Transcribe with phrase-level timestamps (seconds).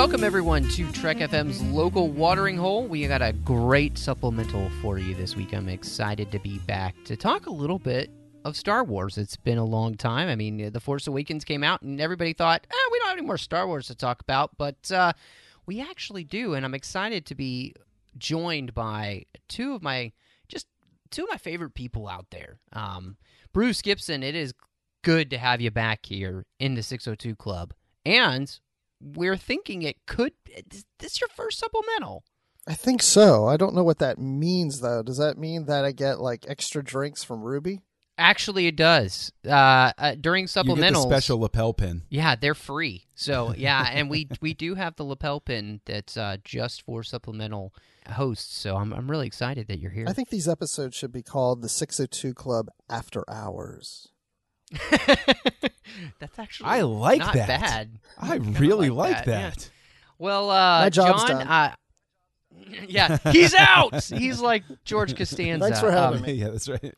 [0.00, 2.86] Welcome, everyone, to Trek FM's local watering hole.
[2.86, 5.52] We got a great supplemental for you this week.
[5.52, 8.10] I'm excited to be back to talk a little bit
[8.46, 9.18] of Star Wars.
[9.18, 10.30] It's been a long time.
[10.30, 13.26] I mean, The Force Awakens came out, and everybody thought, eh, we don't have any
[13.26, 15.12] more Star Wars to talk about, but uh,
[15.66, 16.54] we actually do.
[16.54, 17.74] And I'm excited to be
[18.16, 20.12] joined by two of my
[20.48, 20.66] just
[21.10, 22.58] two of my favorite people out there.
[22.72, 23.18] Um,
[23.52, 24.54] Bruce Gibson, it is
[25.04, 27.74] good to have you back here in the 602 Club.
[28.06, 28.58] And
[29.00, 30.32] we're thinking it could.
[30.72, 32.24] Is this your first supplemental?
[32.66, 33.46] I think so.
[33.46, 35.02] I don't know what that means though.
[35.02, 37.80] Does that mean that I get like extra drinks from Ruby?
[38.18, 39.32] Actually, it does.
[39.46, 42.02] Uh, uh, during You get the supplementals, special lapel pin.
[42.10, 43.06] yeah, they're free.
[43.20, 47.74] So yeah, and we we do have the lapel pin that's uh, just for supplemental
[48.06, 48.56] hosts.
[48.56, 50.06] So I'm I'm really excited that you're here.
[50.08, 54.08] I think these episodes should be called the 602 Club After Hours.
[56.18, 57.48] that's actually I like not that.
[57.48, 57.90] bad.
[58.18, 59.70] I really like like, that, that.
[60.18, 61.48] Well, uh, My job's John, done.
[61.48, 61.74] Uh,
[62.88, 64.04] yeah, he's out.
[64.04, 65.64] He's like George Costanza.
[65.64, 66.32] Thanks for having Um, me.
[66.34, 66.94] yeah, that's right.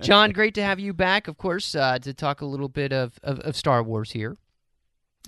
[0.00, 3.18] John, great to have you back, of course, uh, to talk a little bit of,
[3.22, 4.36] of, of Star Wars here.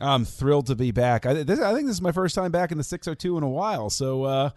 [0.00, 1.26] I'm thrilled to be back.
[1.26, 3.48] I, this, I think this is my first time back in the 602 in a
[3.48, 3.90] while.
[3.90, 4.50] So uh,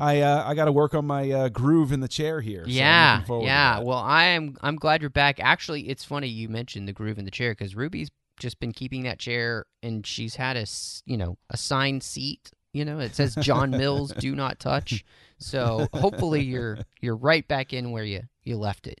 [0.00, 2.64] I uh, I got to work on my uh, groove in the chair here.
[2.64, 3.80] So yeah, yeah.
[3.80, 4.56] Well, I am.
[4.62, 5.38] I'm glad you're back.
[5.40, 9.02] Actually, it's funny you mentioned the groove in the chair because Ruby's just been keeping
[9.02, 10.66] that chair, and she's had a
[11.06, 12.50] you know assigned seat.
[12.72, 15.04] You know, it says John Mills, do not touch.
[15.38, 19.00] So hopefully you're you're right back in where you you left it.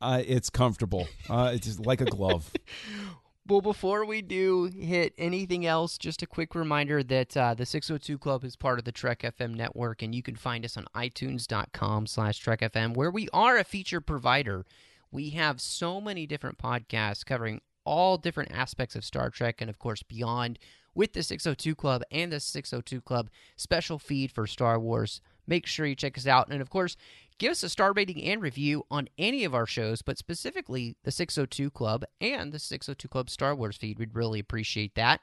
[0.00, 1.06] uh, it's comfortable.
[1.28, 2.50] Uh, it's just like a glove.
[3.50, 8.16] Well, before we do hit anything else, just a quick reminder that uh, the 602
[8.16, 12.06] Club is part of the Trek FM network, and you can find us on iTunes.com
[12.06, 14.64] slash Trek FM, where we are a feature provider.
[15.10, 19.80] We have so many different podcasts covering all different aspects of Star Trek and, of
[19.80, 20.60] course, beyond
[20.94, 25.20] with the 602 Club and the 602 Club special feed for Star Wars.
[25.48, 26.50] Make sure you check us out.
[26.50, 26.96] And, of course,
[27.40, 31.10] give us a star rating and review on any of our shows, but specifically the
[31.10, 33.98] 602 Club and the 602 Club Star Wars feed.
[33.98, 35.20] We'd really appreciate that.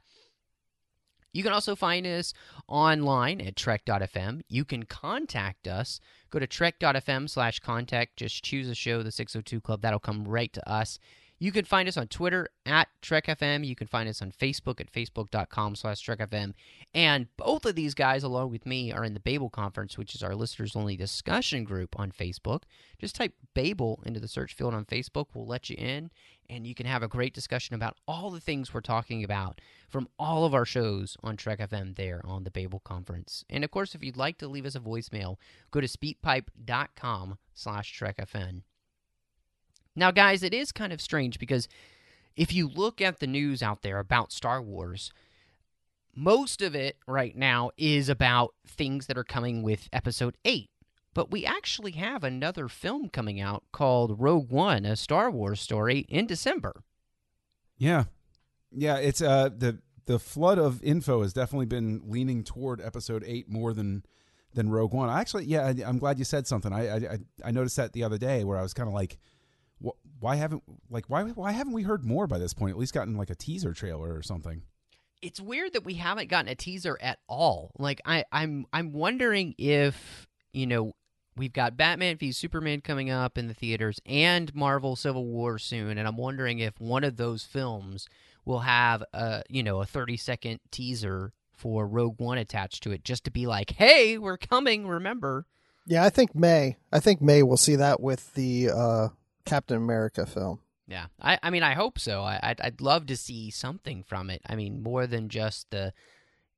[1.32, 2.34] You can also find us
[2.68, 4.42] online at trek.fm.
[4.50, 6.00] You can contact us.
[6.32, 8.18] Go to trek.fm slash contact.
[8.18, 9.82] Just choose a show, the 602 Club.
[9.82, 10.98] That'll come right to us.
[11.40, 13.66] You can find us on Twitter at TrekFM.
[13.66, 16.54] You can find us on Facebook at facebook.com slash TrekFM.
[16.96, 20.24] And both of these guys, along with me, are in the Babel Conference, which is
[20.24, 22.64] our listeners only discussion group on Facebook.
[22.98, 25.28] Just type Babel into the search field on Facebook.
[25.34, 26.10] We'll let you in,
[26.50, 30.08] and you can have a great discussion about all the things we're talking about from
[30.18, 33.46] all of our shows on Trek FM there on the Babel Conference.
[33.48, 35.38] And of course, if you'd like to leave us a voicemail,
[35.70, 38.64] go to speakpipe.com slash TrekFM.
[39.98, 41.68] Now, guys, it is kind of strange because
[42.36, 45.12] if you look at the news out there about Star Wars,
[46.16, 50.70] most of it right now is about things that are coming with Episode 8.
[51.16, 56.06] But we actually have another film coming out called Rogue One, a Star Wars story,
[56.10, 56.84] in December.
[57.76, 58.04] Yeah,
[58.72, 58.98] yeah.
[58.98, 63.74] It's uh the the flood of info has definitely been leaning toward episode eight more
[63.74, 64.04] than
[64.54, 65.10] than Rogue One.
[65.10, 66.72] I actually, yeah, I, I'm glad you said something.
[66.72, 69.18] I I I- noticed that the other day where I was kind of like,
[70.20, 72.72] why haven't like why why haven't we heard more by this point?
[72.72, 74.64] At least gotten like a teaser trailer or something.
[75.22, 77.72] it's weird that we haven't gotten a teaser at all.
[77.78, 80.94] Like I, I'm I'm wondering if you know
[81.36, 85.98] we've got Batman v Superman coming up in the theaters and Marvel Civil War soon,
[85.98, 88.08] and I'm wondering if one of those films
[88.46, 93.04] will have a you know a 30 second teaser for Rogue One attached to it,
[93.04, 94.88] just to be like, hey, we're coming.
[94.88, 95.46] Remember?
[95.88, 96.78] Yeah, I think May.
[96.92, 99.08] I think May will see that with the uh,
[99.48, 100.60] Captain America film.
[100.88, 102.22] Yeah, I, I mean, I hope so.
[102.22, 104.42] I, I'd, I'd love to see something from it.
[104.48, 105.94] I mean, more than just the,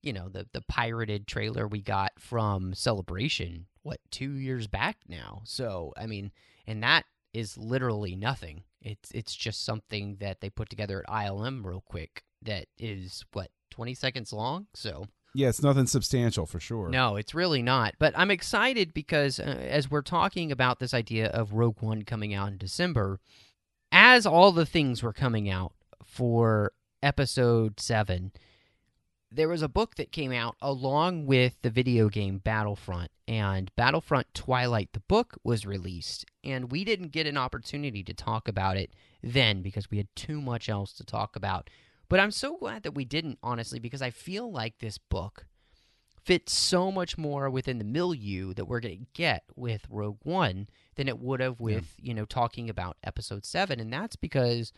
[0.04, 3.66] you know, the the pirated trailer we got from Celebration.
[3.82, 5.42] What two years back now?
[5.46, 6.32] So I mean,
[6.68, 8.64] and that is literally nothing.
[8.82, 12.24] It's it's just something that they put together at ILM real quick.
[12.44, 14.68] That is what twenty seconds long.
[14.76, 16.90] So Yeah, it's nothing substantial for sure.
[16.90, 17.96] no, it's really not.
[18.00, 22.34] But I'm excited because uh, as we're talking about this idea of Rogue One coming
[22.34, 23.20] out in December,
[23.92, 25.74] as all the things were coming out
[26.04, 26.74] for
[27.04, 28.32] episode 7,
[29.32, 34.34] there was a book that came out along with the video game Battlefront, and Battlefront
[34.34, 36.26] Twilight, the book, was released.
[36.44, 38.92] And we didn't get an opportunity to talk about it
[39.22, 41.70] then because we had too much else to talk about.
[42.10, 45.46] But I'm so glad that we didn't, honestly, because I feel like this book
[46.26, 50.68] fits so much more within the milieu that we're going to get with Rogue One
[50.96, 54.74] than it would have with, you know, talking about episode 7 and that's because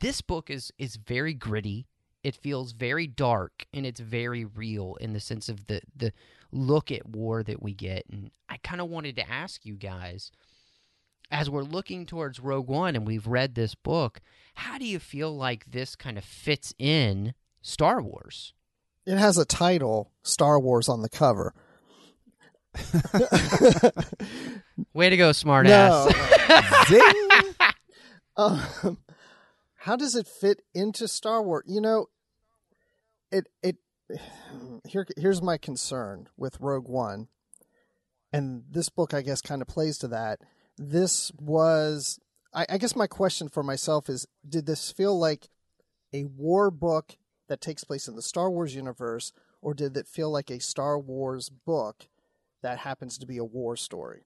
[0.00, 1.86] this book is is very gritty.
[2.24, 6.12] It feels very dark and it's very real in the sense of the the
[6.50, 10.32] look at war that we get and I kind of wanted to ask you guys
[11.30, 14.20] as we're looking towards Rogue One and we've read this book,
[14.54, 18.54] how do you feel like this kind of fits in Star Wars?
[19.06, 21.54] It has a title, Star Wars, on the cover.
[24.92, 26.12] Way to go, smartass.
[26.48, 26.88] No.
[26.88, 27.54] Zing!
[28.36, 28.98] um,
[29.76, 31.64] how does it fit into Star Wars?
[31.66, 32.06] You know,
[33.32, 33.76] it it
[34.86, 37.28] here here's my concern with Rogue One,
[38.32, 40.40] and this book I guess kind of plays to that.
[40.78, 42.18] This was,
[42.54, 45.48] I, I guess, my question for myself is: Did this feel like
[46.12, 47.16] a war book
[47.48, 50.98] that takes place in the Star Wars universe, or did it feel like a Star
[50.98, 52.08] Wars book
[52.62, 54.24] that happens to be a war story?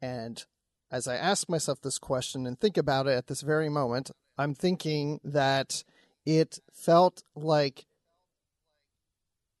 [0.00, 0.44] And
[0.90, 4.54] as I ask myself this question and think about it at this very moment, I'm
[4.54, 5.82] thinking that
[6.24, 7.86] it felt like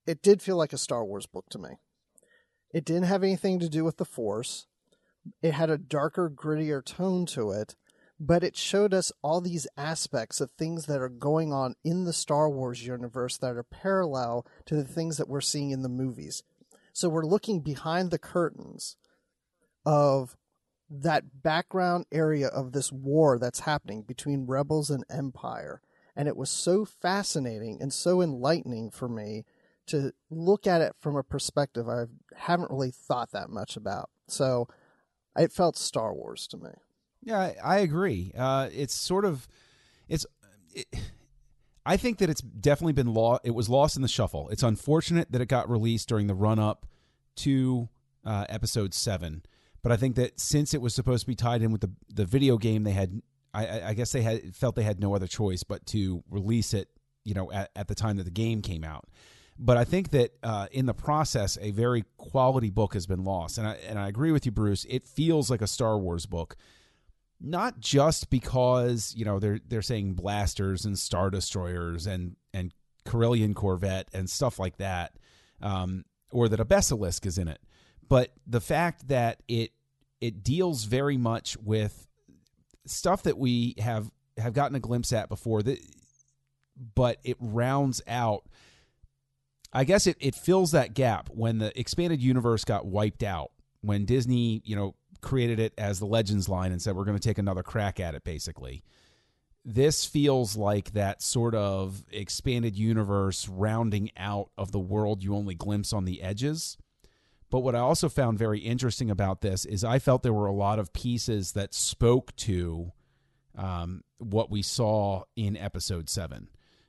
[0.06, 1.70] it did feel like a Star Wars book to me.
[2.72, 4.66] It didn't have anything to do with the Force.
[5.42, 7.76] It had a darker, grittier tone to it,
[8.18, 12.12] but it showed us all these aspects of things that are going on in the
[12.12, 16.42] Star Wars universe that are parallel to the things that we're seeing in the movies.
[16.92, 18.96] So we're looking behind the curtains
[19.86, 20.36] of
[20.90, 25.80] that background area of this war that's happening between rebels and empire
[26.18, 29.44] and it was so fascinating and so enlightening for me
[29.86, 34.10] to look at it from a perspective I haven't really thought that much about.
[34.26, 34.66] So
[35.38, 36.70] it felt Star Wars to me.
[37.22, 38.32] Yeah, I, I agree.
[38.36, 39.48] Uh, it's sort of,
[40.08, 40.26] it's.
[40.74, 40.86] It,
[41.84, 43.42] I think that it's definitely been lost.
[43.44, 44.48] It was lost in the shuffle.
[44.50, 46.86] It's unfortunate that it got released during the run up
[47.36, 47.88] to
[48.24, 49.42] uh, episode seven.
[49.82, 52.24] But I think that since it was supposed to be tied in with the the
[52.24, 53.22] video game, they had.
[53.54, 56.88] I, I guess they had felt they had no other choice but to release it.
[57.24, 59.08] You know, at, at the time that the game came out.
[59.58, 63.58] But I think that uh, in the process, a very quality book has been lost,
[63.58, 64.86] and I and I agree with you, Bruce.
[64.88, 66.56] It feels like a Star Wars book
[67.40, 72.72] not just because you know they're they're saying blasters and star destroyers and and
[73.04, 75.12] Corellian Corvette and stuff like that,
[75.62, 77.60] um, or that a Besalisk is in it,
[78.08, 79.72] but the fact that it
[80.20, 82.06] it deals very much with
[82.86, 85.78] stuff that we have have gotten a glimpse at before that
[86.94, 88.44] but it rounds out
[89.72, 93.50] I guess it, it fills that gap when the expanded universe got wiped out
[93.80, 97.28] when Disney, you know, created it as the Legends line and said we're going to
[97.28, 98.82] take another crack at it basically.
[99.64, 105.54] This feels like that sort of expanded universe rounding out of the world you only
[105.54, 106.78] glimpse on the edges.
[107.50, 110.52] But what I also found very interesting about this is I felt there were a
[110.52, 112.92] lot of pieces that spoke to
[113.56, 116.48] um, what we saw in episode seven,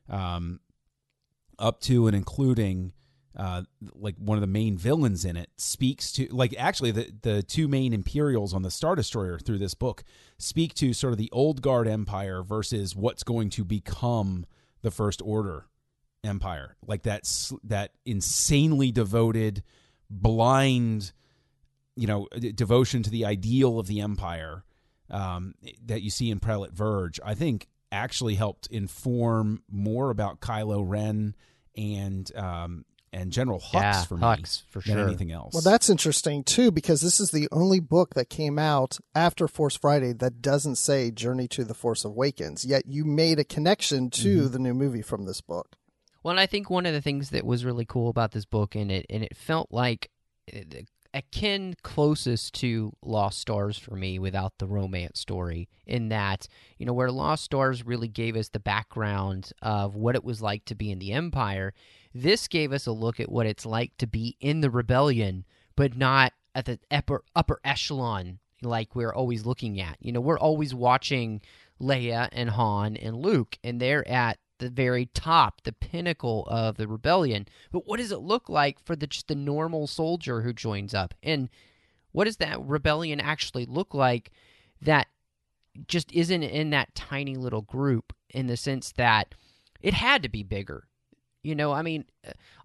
[0.10, 0.60] um,
[1.60, 2.94] up to and including
[3.38, 3.62] uh,
[3.94, 7.68] like one of the main villains in it speaks to like actually the the two
[7.68, 10.04] main Imperials on the Star Destroyer through this book
[10.38, 14.46] speak to sort of the old guard empire versus what's going to become
[14.82, 15.68] the First Order
[16.24, 17.24] empire, like that
[17.64, 19.64] that insanely devoted,
[20.10, 21.12] blind,
[21.96, 24.64] you know, devotion to the ideal of the empire
[25.10, 25.54] um,
[25.86, 27.20] that you see in Prelate Verge.
[27.24, 31.36] I think actually helped inform more about Kylo Ren
[31.80, 35.08] and um, and General Hux Yeah, for me Hux, for than sure.
[35.08, 35.54] anything else.
[35.54, 39.76] Well, that's interesting too because this is the only book that came out after Force
[39.78, 42.66] Friday that doesn't say Journey to the Force Awakens.
[42.66, 44.52] Yet you made a connection to Mm-hmm.
[44.52, 45.76] the new movie from this book.
[46.22, 48.76] Well, and I think one of the things that was really cool about this book,
[48.76, 50.12] and it and it felt like
[50.54, 50.60] uh,
[51.14, 55.70] akin closest to Lost Stars for me, without the romance story.
[55.86, 56.48] In that,
[56.78, 60.66] you know, where Lost Stars really gave us the background of what it was like
[60.66, 61.74] to be in the Empire.
[62.14, 65.96] This gave us a look at what it's like to be in the rebellion, but
[65.96, 69.98] not at the upper upper echelon like we're always looking at.
[70.00, 71.42] You know, we're always watching
[71.82, 76.88] Leia and Han and Luke, and they're at the very top, the pinnacle of the
[76.88, 77.48] rebellion.
[77.72, 81.14] But what does it look like for the just the normal soldier who joins up?
[81.24, 81.50] And
[82.12, 84.32] what does that rebellion actually look like
[84.82, 85.08] that
[85.88, 89.36] just isn't in that tiny little group in the sense that
[89.82, 90.86] it had to be bigger.
[91.42, 92.06] You know, I mean,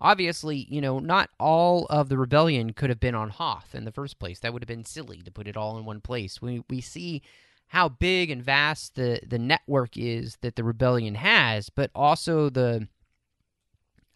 [0.01, 3.93] obviously, you know, not all of the rebellion could have been on Hoth in the
[3.93, 4.41] first place.
[4.41, 6.43] That would have been silly to put it all in one place.
[6.43, 7.23] We we see
[7.69, 12.89] how big and vast the the network is that the rebellion has, but also the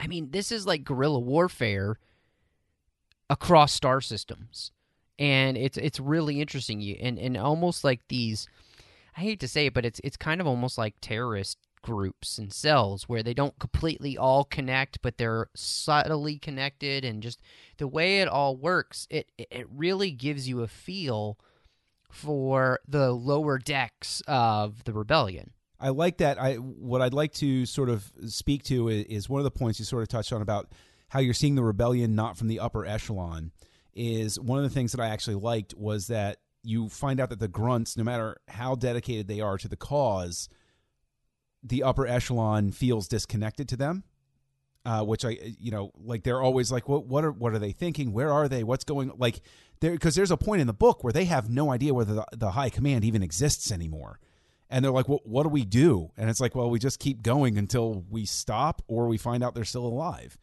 [0.01, 1.99] I mean, this is like guerrilla warfare
[3.29, 4.71] across star systems.
[5.19, 8.49] And it's it's really interesting you and, and almost like these
[9.17, 12.53] I hate to say it, but it's it's kind of almost like terrorist groups and
[12.53, 17.41] cells where they don't completely all connect, but they're subtly connected and just
[17.79, 21.37] the way it all works, it it really gives you a feel
[22.11, 25.53] for the lower decks of the rebellion.
[25.81, 26.41] I like that.
[26.41, 29.85] I what I'd like to sort of speak to is, one of the points you
[29.85, 30.73] sort of touched on about
[31.09, 33.53] how you're seeing the rebellion not from the upper echelon.
[33.95, 37.41] Is one of the things that I actually liked was that you find out that
[37.41, 40.49] the grunts, no matter how dedicated they are to the cause,
[41.63, 44.05] the upper echelon feels disconnected to them.
[44.89, 47.73] Uh, which I, you know, like they're always like, what, what are, what are they
[47.73, 48.11] thinking?
[48.11, 48.65] Where are they?
[48.65, 49.13] What's going?
[49.19, 49.43] Like,
[49.81, 52.25] there, because there's a point in the book where they have no idea whether the,
[52.35, 54.19] the high command even exists anymore,
[54.71, 56.11] and they're like, well, what do we do?
[56.17, 59.55] And it's like, well, we just keep going until we stop or we find out
[59.55, 60.39] they're still alive.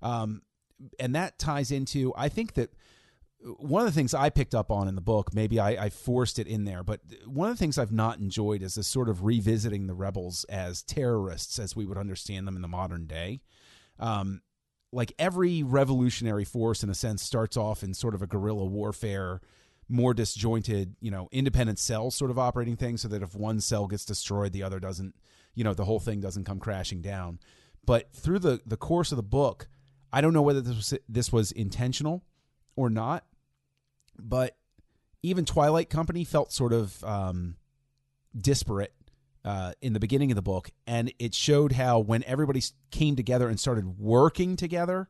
[0.00, 0.40] Um,
[0.98, 2.70] and that ties into, I think that
[3.58, 6.38] one of the things I picked up on in the book, maybe I, I, forced
[6.38, 9.24] it in there, but one of the things I've not enjoyed is this sort of
[9.24, 13.42] revisiting the rebels as terrorists as we would understand them in the modern day
[14.00, 14.42] um,
[14.92, 19.40] like every revolutionary force in a sense starts off in sort of a guerrilla warfare
[19.88, 23.86] more disjointed you know independent cells sort of operating thing so that if one cell
[23.86, 25.14] gets destroyed the other doesn't
[25.54, 27.38] you know the whole thing doesn't come crashing down.
[27.84, 29.68] But through the the course of the book
[30.12, 32.24] i don't know whether this was this was intentional
[32.76, 33.24] or not
[34.18, 34.56] but
[35.22, 37.56] even twilight company felt sort of um,
[38.36, 38.94] disparate
[39.44, 43.48] uh, in the beginning of the book, and it showed how when everybody came together
[43.48, 45.08] and started working together,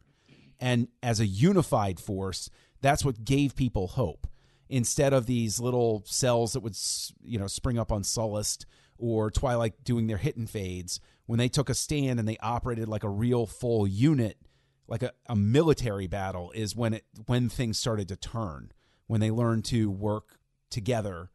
[0.61, 4.27] and as a unified force, that's what gave people hope.
[4.69, 6.77] Instead of these little cells that would,
[7.23, 8.67] you know, spring up on Sullust
[8.99, 12.87] or Twilight doing their hit and fades, when they took a stand and they operated
[12.87, 14.39] like a real full unit,
[14.87, 18.71] like a, a military battle, is when it when things started to turn,
[19.09, 20.39] when they learned to work
[20.71, 21.31] together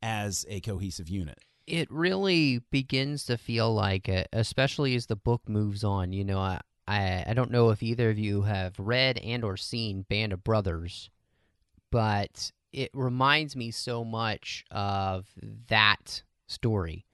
[0.00, 5.48] as a cohesive unit it really begins to feel like it, especially as the book
[5.48, 6.12] moves on.
[6.12, 9.56] You know, I, I I don't know if either of you have read and or
[9.56, 11.10] seen Band of Brothers,
[11.92, 15.26] but it reminds me so much of
[15.68, 17.04] that story.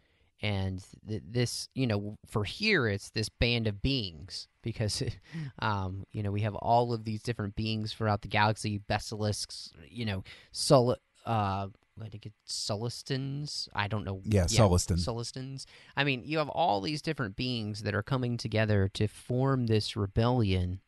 [0.40, 5.02] And th- this, you know, for here it's this band of beings because,
[5.58, 10.04] um, you know, we have all of these different beings throughout the galaxy, basilisks, you
[10.04, 11.68] know, sol- uh,
[12.02, 13.68] I think it's Sullustans.
[13.74, 14.20] I don't know.
[14.24, 14.96] Yeah, yeah Sullustan.
[14.98, 15.64] Sullustans.
[15.96, 19.96] I mean, you have all these different beings that are coming together to form this
[19.96, 20.80] rebellion,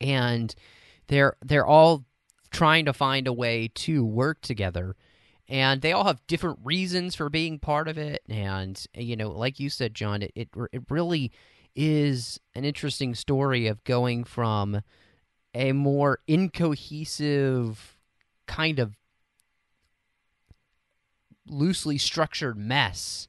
[0.00, 0.54] and
[1.08, 2.04] they're they're all
[2.50, 4.94] trying to find a way to work together,
[5.48, 8.22] and they all have different reasons for being part of it.
[8.28, 11.32] And you know, like you said, John, it it, it really
[11.74, 14.82] is an interesting story of going from
[15.54, 17.98] a more incohesive
[18.46, 18.96] kind of
[21.48, 23.28] loosely structured mess,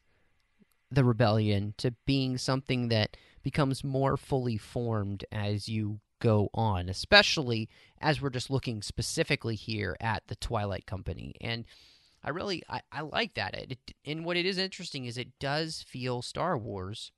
[0.92, 7.70] the rebellion, to being something that becomes more fully formed as you go on, especially
[8.02, 11.34] as we're just looking specifically here at the Twilight Company.
[11.42, 11.66] And
[12.24, 13.56] I really I, I like that.
[13.56, 17.12] It, it, and what it is interesting is it does feel Star Wars.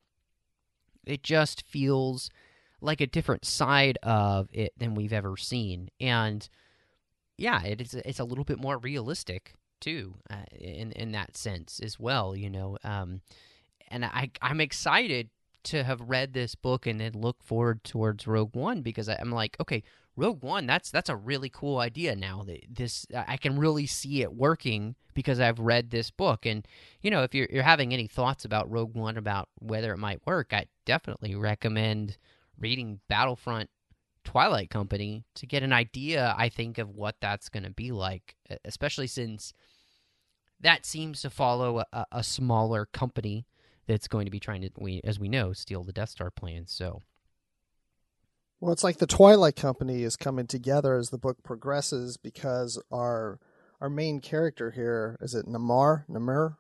[1.06, 2.30] It just feels
[2.80, 5.90] like a different side of it than we've ever seen.
[6.00, 6.48] And
[7.38, 11.80] yeah, it is it's a little bit more realistic too, uh, in in that sense
[11.84, 12.36] as well.
[12.36, 13.22] You know, um,
[13.90, 15.30] and I I'm excited
[15.64, 19.32] to have read this book and then look forward towards Rogue One because I, am
[19.32, 19.84] like, okay,
[20.16, 22.16] Rogue One, that's that's a really cool idea.
[22.16, 26.46] Now that this, I can really see it working because I've read this book.
[26.46, 26.68] And
[27.02, 30.26] you know, if you're you're having any thoughts about Rogue One about whether it might
[30.26, 32.18] work, I definitely recommend
[32.60, 33.70] reading Battlefront
[34.24, 38.36] Twilight Company to get an idea, I think, of what that's going to be like,
[38.66, 39.54] especially since
[40.62, 43.46] that seems to follow a, a, smaller company
[43.88, 46.72] that's going to be trying to, we, as we know, steal the Death Star plans.
[46.72, 47.02] So,
[48.60, 53.40] well, it's like the Twilight Company is coming together as the book progresses because our
[53.82, 56.58] our main character here is it Namar, Namir,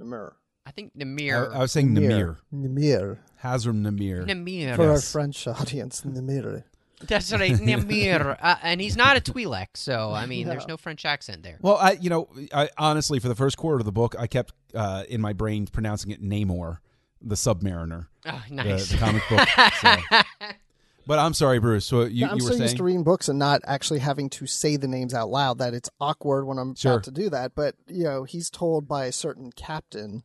[0.00, 0.32] Namir.
[0.66, 1.50] I think Namir.
[1.50, 2.36] I, I was saying Namir.
[2.54, 3.18] Namir.
[3.42, 4.26] Hazram Namir.
[4.26, 4.76] Namir.
[4.76, 6.64] For our French audience, Namir.
[7.06, 10.52] That's right, Namir, uh, and he's not a Twi'lek, so I mean, no.
[10.52, 11.58] there's no French accent there.
[11.60, 14.52] Well, I, you know, I honestly, for the first quarter of the book, I kept
[14.74, 16.78] uh, in my brain pronouncing it Namor,
[17.22, 18.90] the Submariner, Oh, the, nice.
[18.90, 19.48] the comic book.
[19.80, 20.20] so.
[21.06, 21.86] But I'm sorry, Bruce.
[21.86, 24.28] So you, I'm you were so saying used to reading books and not actually having
[24.30, 26.92] to say the names out loud that it's awkward when I'm Sure.
[26.92, 27.54] about to do that.
[27.56, 30.22] But you know, he's told by a certain captain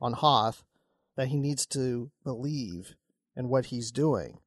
[0.00, 0.62] on Hoth
[1.16, 2.94] that he needs to believe
[3.34, 4.38] in what he's doing,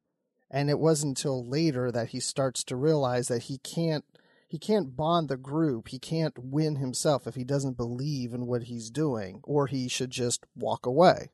[0.56, 4.06] and it wasn't until later that he starts to realize that he can't
[4.48, 5.88] he can't bond the group.
[5.88, 10.10] He can't win himself if he doesn't believe in what he's doing, or he should
[10.10, 11.30] just walk away.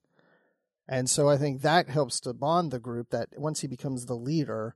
[0.89, 4.17] And so I think that helps to bond the group that once he becomes the
[4.17, 4.75] leader,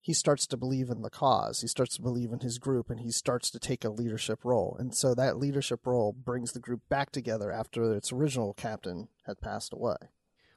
[0.00, 1.60] he starts to believe in the cause.
[1.60, 4.74] He starts to believe in his group and he starts to take a leadership role.
[4.80, 9.40] And so that leadership role brings the group back together after its original captain had
[9.40, 9.96] passed away.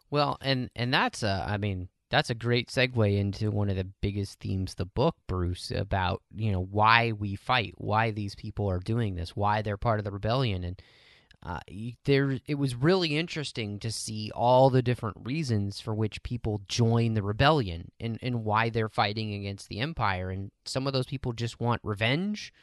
[0.09, 4.39] Well, and and that's I mean, that's a great segue into one of the biggest
[4.39, 9.15] themes the book, Bruce, about you know why we fight, why these people are doing
[9.15, 10.81] this, why they're part of the rebellion, and
[11.43, 11.59] uh,
[12.05, 17.13] there it was really interesting to see all the different reasons for which people join
[17.13, 21.33] the rebellion and and why they're fighting against the empire, and some of those people
[21.33, 22.53] just want revenge.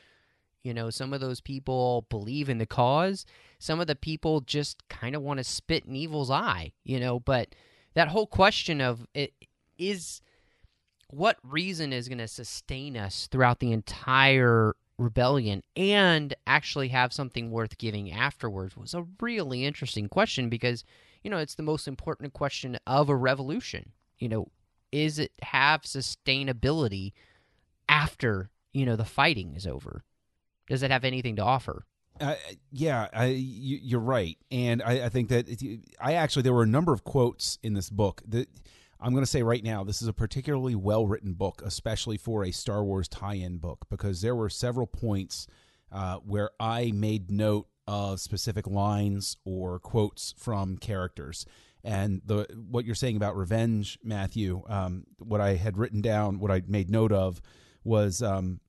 [0.63, 3.27] You know, some of those people believe in the cause.
[3.59, 7.21] Some of the people just kind of want to spit in evil's eye, you know,
[7.21, 7.55] but
[7.95, 9.33] that whole question of it
[9.79, 10.21] is
[11.09, 17.51] what reason is going to sustain us throughout the entire rebellion and actually have something
[17.51, 20.85] worth giving afterwards was a really interesting question because
[21.23, 23.93] you know it's the most important question of a revolution.
[24.19, 24.49] You know
[24.93, 27.13] is it have sustainability
[27.89, 30.05] after you know the fighting is over?
[30.69, 31.87] Does it have anything to offer
[32.21, 32.37] Uh,
[32.71, 35.47] yeah, I, you, you're right, and I, I think that
[36.01, 38.49] I actually there were a number of quotes in this book that
[39.01, 39.85] I'm going to say right now.
[39.85, 44.21] This is a particularly well written book, especially for a Star Wars tie-in book, because
[44.21, 45.47] there were several points
[45.93, 51.45] uh, where I made note of specific lines or quotes from characters.
[51.83, 56.51] And the what you're saying about revenge, Matthew, um, what I had written down, what
[56.51, 57.43] I made note of,
[57.85, 58.61] was um,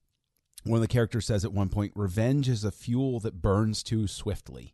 [0.65, 4.07] one of the characters says at one point, "Revenge is a fuel that burns too
[4.07, 4.73] swiftly."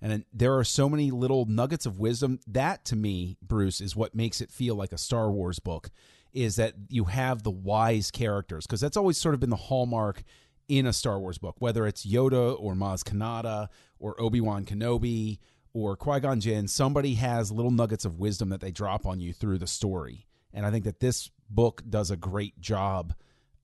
[0.00, 2.40] And there are so many little nuggets of wisdom.
[2.46, 5.90] That to me, Bruce, is what makes it feel like a Star Wars book.
[6.32, 10.22] Is that you have the wise characters because that's always sort of been the hallmark
[10.68, 13.68] in a Star Wars book, whether it's Yoda or Maz Kanata
[13.98, 15.38] or Obi Wan Kenobi
[15.72, 16.68] or Qui Gon Jinn.
[16.68, 20.66] Somebody has little nuggets of wisdom that they drop on you through the story, and
[20.66, 23.14] I think that this book does a great job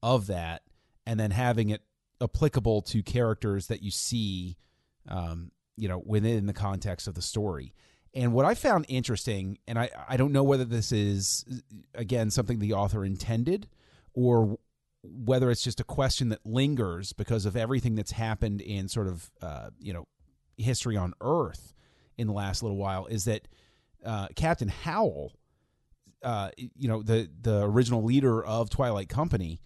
[0.03, 0.63] of that
[1.07, 1.83] and then having it
[2.21, 4.57] applicable to characters that you see
[5.09, 7.75] um, you know within the context of the story.
[8.15, 11.47] And what i found interesting and i i don't know whether this is
[11.95, 13.69] again something the author intended
[14.13, 14.59] or
[15.03, 19.31] whether it's just a question that lingers because of everything that's happened in sort of
[19.41, 20.07] uh, you know
[20.57, 21.75] history on earth
[22.19, 23.49] in the last little while is that
[24.05, 25.33] uh, captain howell
[26.23, 29.61] uh, you know the the original leader of twilight company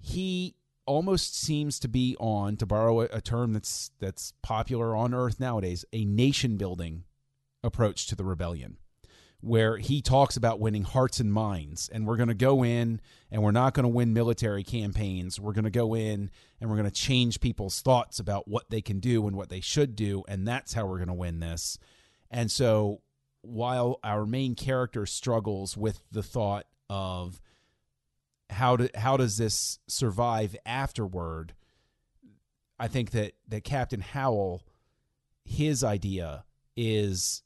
[0.00, 0.54] he
[0.88, 5.38] almost seems to be on to borrow a, a term that's that's popular on earth
[5.38, 7.04] nowadays a nation building
[7.62, 8.78] approach to the rebellion
[9.40, 13.42] where he talks about winning hearts and minds and we're going to go in and
[13.42, 15.38] we're not going to win military campaigns.
[15.38, 18.80] We're going to go in and we're going to change people's thoughts about what they
[18.80, 21.78] can do and what they should do and that's how we're going to win this.
[22.30, 23.02] And so
[23.42, 27.40] while our main character struggles with the thought of
[28.50, 31.54] how do, how does this survive afterward?
[32.78, 34.62] I think that that captain howell
[35.48, 36.44] his idea
[36.76, 37.42] is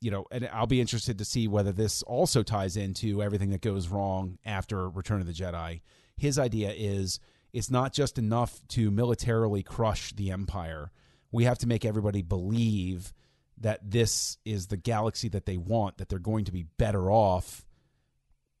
[0.00, 3.60] you know and i'll be interested to see whether this also ties into everything that
[3.60, 5.80] goes wrong after return of the jedi.
[6.16, 7.20] His idea is
[7.52, 10.90] it's not just enough to militarily crush the empire.
[11.32, 13.12] We have to make everybody believe
[13.58, 17.65] that this is the galaxy that they want that they're going to be better off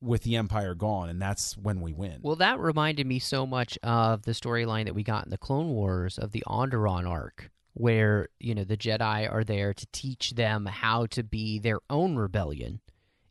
[0.00, 2.18] with the empire gone and that's when we win.
[2.22, 5.68] Well, that reminded me so much of the storyline that we got in the Clone
[5.70, 10.66] Wars of the Onderon arc, where you know the Jedi are there to teach them
[10.66, 12.80] how to be their own rebellion,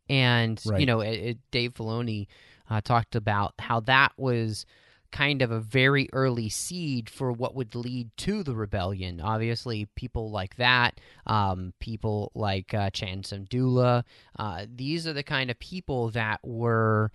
[0.09, 2.27] and you know it, it, Dave Filoni
[2.69, 4.65] uh, talked about how that was
[5.15, 9.21] kind of a very early seed for what would lead to the rebellion.
[9.21, 14.03] Obviously, people like that, um, people like uh, Chan Samdula,
[14.37, 17.13] uh, these are the kind of people that were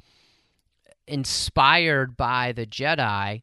[1.06, 3.42] inspired by the Jedi,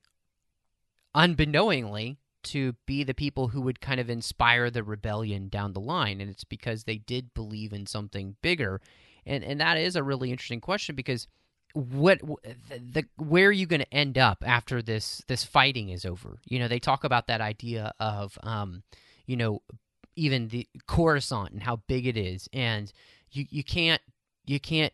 [1.13, 6.19] unbeknowingly, to be the people who would kind of inspire the rebellion down the line.
[6.19, 8.81] And it's because they did believe in something bigger.
[9.23, 11.27] And, and that is a really interesting question because
[11.77, 16.39] what the, where are you going to end up after this this fighting is over
[16.47, 18.83] you know they talk about that idea of um
[19.25, 19.61] you know
[20.17, 22.91] even the Coruscant and how big it is, and
[23.31, 24.01] you you can't
[24.45, 24.91] you can't.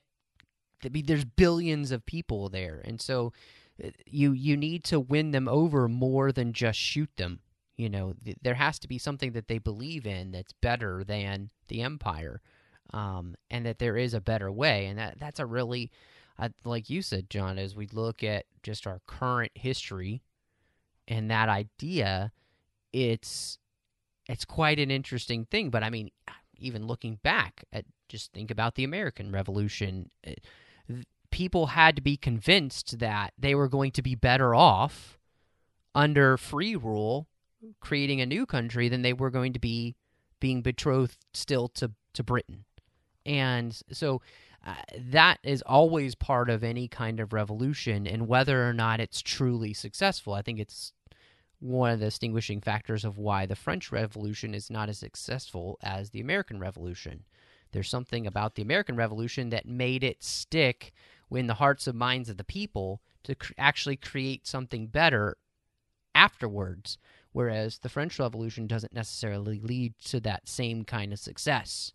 [0.82, 3.32] There's billions of people there, and so
[3.84, 7.39] uh, you you need to win them over more than just shoot them.
[7.78, 11.50] You know, th- there has to be something that they believe in that's better than
[11.69, 12.41] the Empire,
[12.93, 15.89] um, and that there is a better way, and that that's a really,
[16.38, 20.24] uh, like you said, John, as we look at just our current history
[21.08, 22.32] and that idea,
[22.91, 23.58] it's
[24.28, 25.69] it's quite an interesting thing.
[25.69, 26.10] But I mean,
[26.58, 30.36] even looking back at just think about the American Revolution, eh,
[30.88, 35.19] th- people had to be convinced that they were going to be better off
[35.96, 37.28] under free rule,
[37.80, 39.96] creating a new country, than they were going to be
[40.39, 42.65] being betrothed still to to Britain.
[43.26, 44.22] And so
[44.65, 49.21] uh, that is always part of any kind of revolution, and whether or not it's
[49.21, 50.93] truly successful, I think it's
[51.60, 56.10] one of the distinguishing factors of why the French Revolution is not as successful as
[56.10, 57.23] the American Revolution.
[57.71, 60.93] There's something about the American Revolution that made it stick
[61.32, 65.38] in the hearts and minds of the people to cr- actually create something better
[66.13, 66.97] afterwards,
[67.32, 71.91] whereas the French Revolution doesn't necessarily lead to that same kind of success.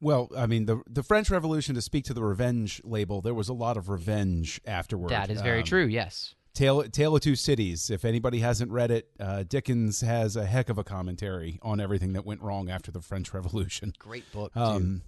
[0.00, 3.48] Well, I mean, the the French Revolution, to speak to the revenge label, there was
[3.48, 5.10] a lot of revenge afterward.
[5.10, 6.34] That is very Um, true, yes.
[6.54, 7.90] Tale, Tale of Two Cities.
[7.90, 12.14] If anybody hasn't read it, uh, Dickens has a heck of a commentary on everything
[12.14, 13.92] that went wrong after the French Revolution.
[13.98, 14.60] Great book, too.
[14.60, 15.02] Um,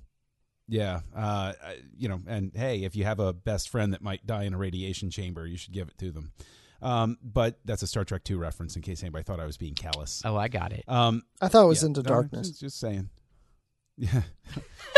[0.68, 1.55] yeah, uh,
[1.96, 4.59] you know, and hey, if you have a best friend that might die in a
[4.59, 6.33] radiation chamber, you should give it to them.
[6.83, 9.74] Um, but that's a Star Trek Two reference, in case anybody thought I was being
[9.74, 10.20] callous.
[10.27, 10.85] oh, I got it.
[10.87, 12.48] Um, I thought it was yeah, into no, darkness.
[12.48, 13.09] Just, just saying.
[13.99, 14.23] Yeah.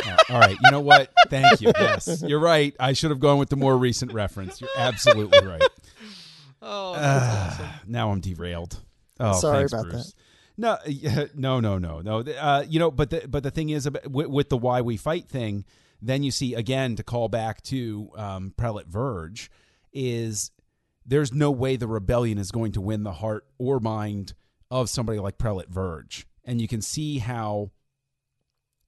[0.06, 0.56] Uh, all right.
[0.62, 1.10] You know what?
[1.28, 1.72] Thank you.
[1.78, 2.74] Yes, you're right.
[2.78, 4.60] I should have gone with the more recent reference.
[4.60, 5.62] You're absolutely right.
[6.62, 8.78] Oh, Uh, now I'm derailed.
[9.18, 10.14] Oh, Sorry thanks, about Bruce.
[10.58, 10.76] No,
[11.34, 12.18] no, no, no, no.
[12.18, 14.98] Uh, you know, but the but the thing is, about, with, with the why we
[14.98, 15.64] fight thing,
[16.02, 19.50] then you see again to call back to um, Prelate Verge,
[19.94, 20.50] is
[21.06, 24.34] there's no way the rebellion is going to win the heart or mind
[24.70, 27.70] of somebody like Prelate Verge, and you can see how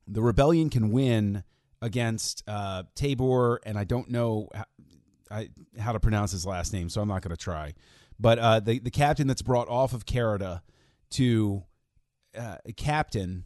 [0.07, 1.45] the rebellion can win
[1.81, 4.65] against uh, Tabor, and I don't know how,
[5.31, 7.75] I, how to pronounce his last name, so I'm not going to try.
[8.21, 10.61] But uh, the the captain that's brought off of Carida
[11.11, 11.65] to
[12.39, 13.45] uh, captain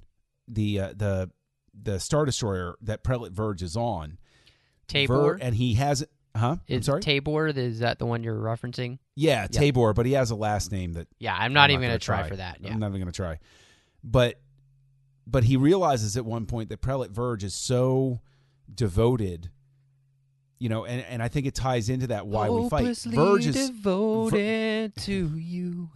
[0.49, 1.31] the uh, the
[1.81, 4.19] the star destroyer that Prelate Verge is on,
[4.89, 5.15] Tabor.
[5.15, 6.05] Ver- and he has
[6.37, 6.57] huh?
[6.69, 7.01] I'm sorry.
[7.01, 8.99] Tabor is that the one you're referencing?
[9.15, 9.47] yeah, Yeah.
[9.47, 12.05] Tabor, but he has a last name that Yeah, I'm not even gonna going to
[12.05, 12.59] try, for that.
[12.61, 12.73] Yeah.
[12.73, 13.39] I'm not even going to try.
[14.05, 14.41] But
[15.27, 18.21] but he realizes at one point that Prelate Verge is so
[18.73, 19.51] devoted,
[20.59, 22.81] you know, and, and I think it ties into that why we fight.
[22.81, 25.91] Hopelessly Verge is devoted to you.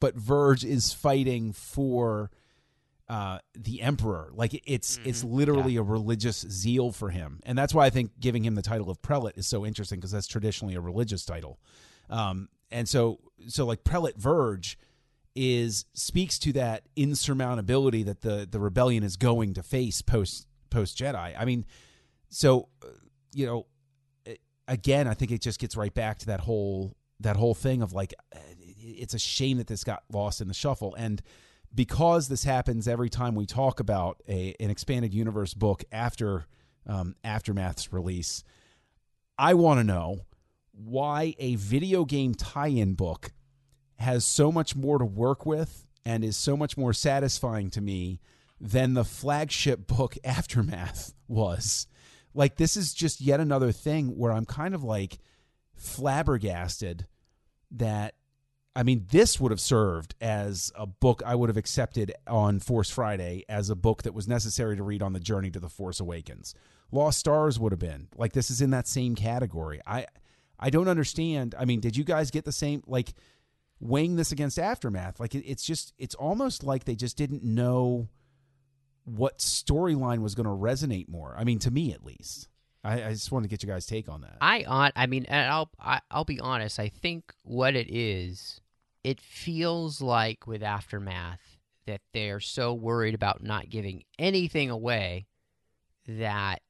[0.00, 2.30] but Verge is fighting for
[3.08, 4.30] uh, the emperor.
[4.32, 5.34] Like it's it's Mm-hmm.
[5.34, 8.90] literally a religious zeal for him, and that's why I think giving him the title
[8.90, 11.58] of prelate is so interesting because that's traditionally a religious title.
[12.10, 14.76] Um, and so so like prelate Verge
[15.36, 20.98] is speaks to that insurmountability that the the rebellion is going to face post post
[20.98, 21.34] Jedi.
[21.38, 21.64] I mean,
[22.28, 22.88] so uh,
[23.32, 23.66] you know,
[24.66, 27.92] again, I think it just gets right back to that whole that whole thing of
[27.92, 28.38] like uh,
[28.78, 31.22] it's a shame that this got lost in the shuffle and
[31.74, 36.46] because this happens every time we talk about a an expanded universe book after
[36.86, 38.44] um, aftermath's release
[39.38, 40.18] i want to know
[40.72, 43.32] why a video game tie-in book
[43.96, 48.20] has so much more to work with and is so much more satisfying to me
[48.60, 51.86] than the flagship book aftermath was
[52.34, 55.18] like this is just yet another thing where i'm kind of like
[55.74, 57.06] flabbergasted
[57.70, 58.14] that
[58.76, 62.90] I mean, this would have served as a book I would have accepted on Force
[62.90, 65.98] Friday as a book that was necessary to read on the journey to the Force
[65.98, 66.54] Awakens.
[66.92, 69.80] Lost Stars would have been like this is in that same category.
[69.86, 70.06] I
[70.60, 71.54] I don't understand.
[71.58, 73.14] I mean, did you guys get the same like
[73.80, 75.20] weighing this against Aftermath?
[75.20, 78.08] Like it, it's just it's almost like they just didn't know
[79.04, 81.34] what storyline was going to resonate more.
[81.38, 82.48] I mean, to me at least.
[82.84, 84.36] I, I just wanted to get you guys' take on that.
[84.40, 86.78] I on I mean, and I'll I, I'll be honest.
[86.78, 88.60] I think what it is,
[89.02, 95.26] it feels like with aftermath that they're so worried about not giving anything away
[96.06, 96.62] that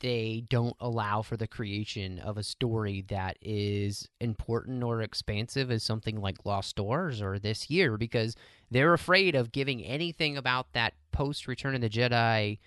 [0.00, 5.82] they don't allow for the creation of a story that is important or expansive as
[5.82, 8.34] something like Lost Stars or this year because
[8.70, 12.58] they're afraid of giving anything about that post Return of the Jedi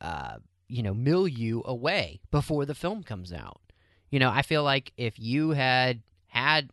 [0.00, 3.60] uh, you know, milieu away before the film comes out.
[4.10, 6.70] You know, I feel like if you had had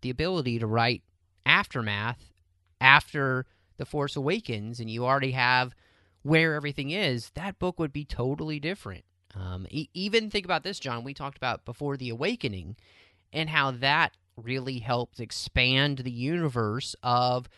[0.00, 1.02] the ability to write
[1.44, 2.32] aftermath
[2.80, 5.74] after The Force Awakens and you already have
[6.22, 9.04] where everything is, that book would be totally different.
[9.34, 11.04] Um, e- even think about this, John.
[11.04, 12.76] We talked about before the Awakening
[13.32, 17.48] and how that really helped expand the universe of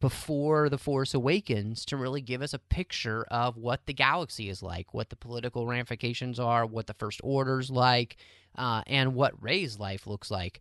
[0.00, 4.62] before the Force Awakens to really give us a picture of what the galaxy is
[4.62, 8.16] like, what the political ramifications are, what the First Order's like,
[8.56, 10.60] uh, and what Rey's life looks like.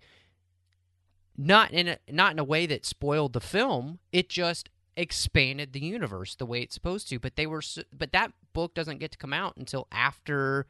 [1.36, 3.98] Not in a, not in a way that spoiled the film.
[4.12, 7.20] It just expanded the universe the way it's supposed to.
[7.20, 7.62] But they were,
[7.96, 10.68] but that book doesn't get to come out until after,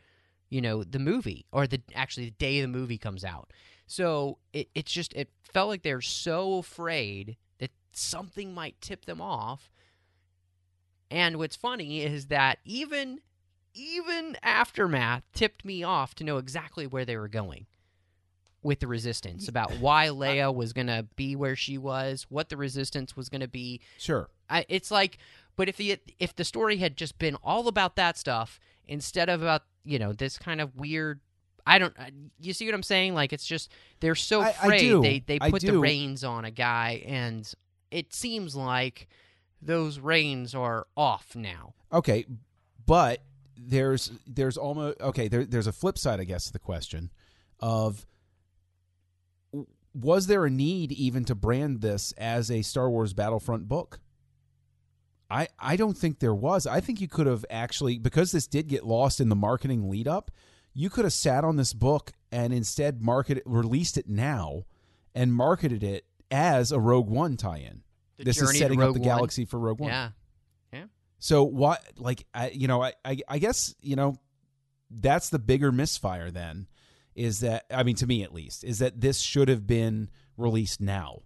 [0.50, 3.52] you know, the movie or the actually the day the movie comes out.
[3.88, 9.22] So it, it's just it felt like they're so afraid that something might tip them
[9.22, 9.72] off.
[11.10, 13.20] And what's funny is that even
[13.74, 17.66] even aftermath tipped me off to know exactly where they were going
[18.64, 22.58] with the resistance about why Leia was going to be where she was, what the
[22.58, 23.82] resistance was going to be.
[23.98, 24.30] Sure.
[24.50, 25.18] I, it's like,
[25.56, 29.42] but if the if the story had just been all about that stuff instead of
[29.42, 31.20] about you know this kind of weird.
[31.66, 31.94] I don't.
[32.40, 33.14] You see what I'm saying?
[33.14, 35.02] Like it's just they're so I- I afraid do.
[35.02, 37.52] they they put the reins on a guy, and
[37.92, 39.08] it seems like
[39.62, 41.76] those reins are off now.
[41.94, 42.26] Okay,
[42.86, 43.24] but
[43.56, 45.28] there's there's almost okay.
[45.28, 47.12] There, there's a flip side, I guess, to the question
[47.60, 48.06] of
[49.94, 54.00] was there a need even to brand this as a Star Wars Battlefront book?
[55.30, 56.68] I I don't think there was.
[56.68, 60.08] I think you could have actually because this did get lost in the marketing lead
[60.08, 60.32] up.
[60.74, 64.64] You could have sat on this book and instead marketed released it now
[65.14, 67.84] and marketed it as a Rogue One tie-in.
[68.18, 69.08] The this is setting up the One.
[69.08, 69.90] galaxy for Rogue One.
[69.90, 70.10] Yeah.
[71.22, 71.84] So what?
[71.98, 74.18] Like, I, you know, I, I, I guess you know,
[74.90, 76.32] that's the bigger misfire.
[76.32, 76.68] Then
[77.16, 80.82] is that I mean, to me at least, is that this should have been released
[80.82, 81.22] now.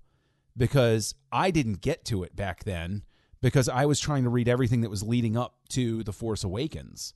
[0.58, 3.04] Because I didn't get to it back then
[3.42, 7.14] because I was trying to read everything that was leading up to the Force Awakens,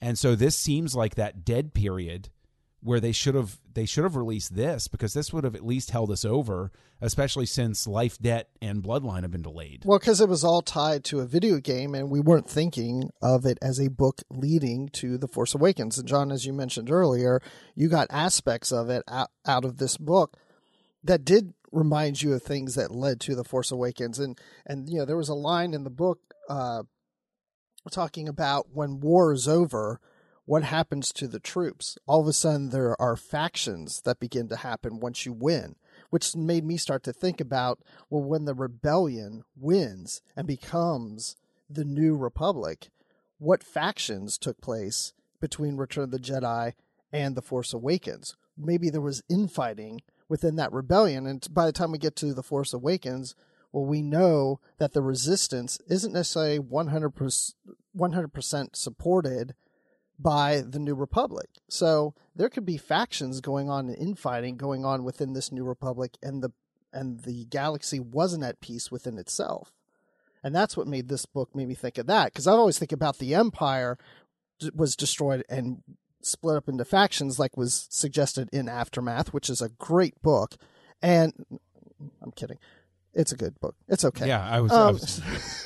[0.00, 2.30] and so this seems like that dead period
[2.82, 5.90] where they should have they should have released this because this would have at least
[5.90, 9.82] held us over, especially since Life Debt and Bloodline have been delayed.
[9.84, 13.46] Well, because it was all tied to a video game, and we weren't thinking of
[13.46, 15.98] it as a book leading to The Force Awakens.
[15.98, 17.40] And John, as you mentioned earlier,
[17.74, 20.36] you got aspects of it out, out of this book
[21.04, 24.18] that did remind you of things that led to The Force Awakens.
[24.18, 26.82] And and you know, there was a line in the book uh,
[27.90, 30.00] talking about when war is over.
[30.44, 31.96] What happens to the troops?
[32.06, 35.76] All of a sudden, there are factions that begin to happen once you win
[36.10, 41.36] which made me start to think about well, when the rebellion wins and becomes
[41.68, 42.90] the new republic,
[43.38, 46.74] what factions took place between Return of the Jedi
[47.12, 48.36] and The Force Awakens?
[48.58, 52.42] Maybe there was infighting within that rebellion, and by the time we get to The
[52.42, 53.34] Force Awakens,
[53.72, 57.54] well, we know that the resistance isn't necessarily 100%,
[57.96, 59.54] 100% supported
[60.20, 61.48] by the New Republic.
[61.68, 66.16] So there could be factions going on and infighting going on within this New Republic,
[66.22, 66.52] and the
[66.92, 69.72] and the galaxy wasn't at peace within itself.
[70.42, 72.92] And that's what made this book made me think of that because I always think
[72.92, 73.98] about the Empire
[74.74, 75.82] was destroyed and
[76.22, 80.56] split up into factions, like was suggested in Aftermath, which is a great book.
[81.02, 81.46] And
[82.22, 82.58] I'm kidding,
[83.14, 83.74] it's a good book.
[83.88, 84.28] It's okay.
[84.28, 84.72] Yeah, I was.
[84.72, 85.22] I Um, was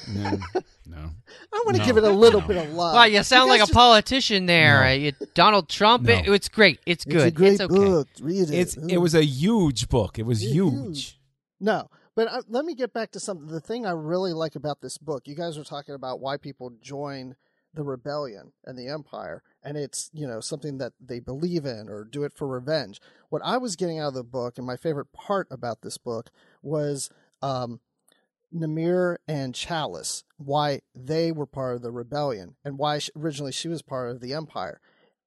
[0.08, 0.30] no,
[0.86, 1.10] no.
[1.52, 2.46] I want to No, give it a little no.
[2.46, 2.94] bit of love.
[2.94, 4.80] Well, you sound like guys a politician there.
[4.82, 4.86] No.
[4.88, 6.04] Uh, you- Donald Trump.
[6.04, 6.14] No.
[6.14, 6.80] It- it's great.
[6.86, 7.16] It's good.
[7.16, 7.74] It's a great okay.
[7.74, 8.08] book.
[8.20, 8.54] Read it.
[8.54, 10.18] It's it was a huge book.
[10.18, 10.72] It was It's huge.
[10.74, 11.20] huge.
[11.60, 13.46] No, but uh, let me get back to something.
[13.46, 16.70] The thing I really like about this book, you guys were talking about why people
[16.82, 17.36] join
[17.72, 22.04] the rebellion and the empire, and it's you know something that they believe in or
[22.04, 23.00] do it for revenge.
[23.30, 26.30] What I was getting out of the book, and my favorite part about this book
[26.62, 27.10] was
[27.44, 27.80] um,
[28.54, 33.68] Namir and Chalis, why they were part of the rebellion, and why she, originally she
[33.68, 34.80] was part of the empire.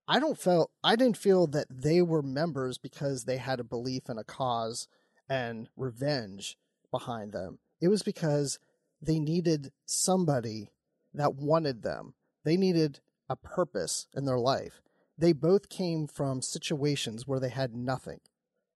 [0.08, 4.04] I don't feel I didn't feel that they were members because they had a belief
[4.10, 4.88] in a cause
[5.30, 6.58] and revenge
[6.92, 7.60] behind them.
[7.82, 8.58] It was because
[9.02, 10.72] they needed somebody
[11.14, 12.14] that wanted them.
[12.46, 14.82] They needed a purpose in their life.
[15.18, 18.22] They both came from situations where they had nothing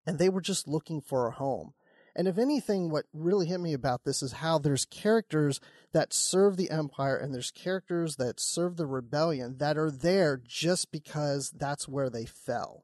[0.06, 1.73] and they were just looking for a home.
[2.15, 5.60] And if anything, what really hit me about this is how there's characters
[5.93, 10.91] that serve the Empire and there's characters that serve the rebellion that are there just
[10.91, 12.84] because that's where they fell.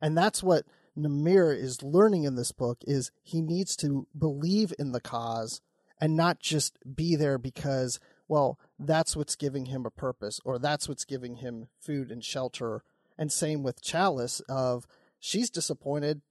[0.00, 0.64] And that's what
[0.96, 5.60] Namir is learning in this book is he needs to believe in the cause
[6.00, 10.88] and not just be there because well that's what's giving him a purpose or that's
[10.88, 12.82] what's giving him food and shelter
[13.18, 14.86] and same with Chalis of
[15.18, 16.22] she's disappointed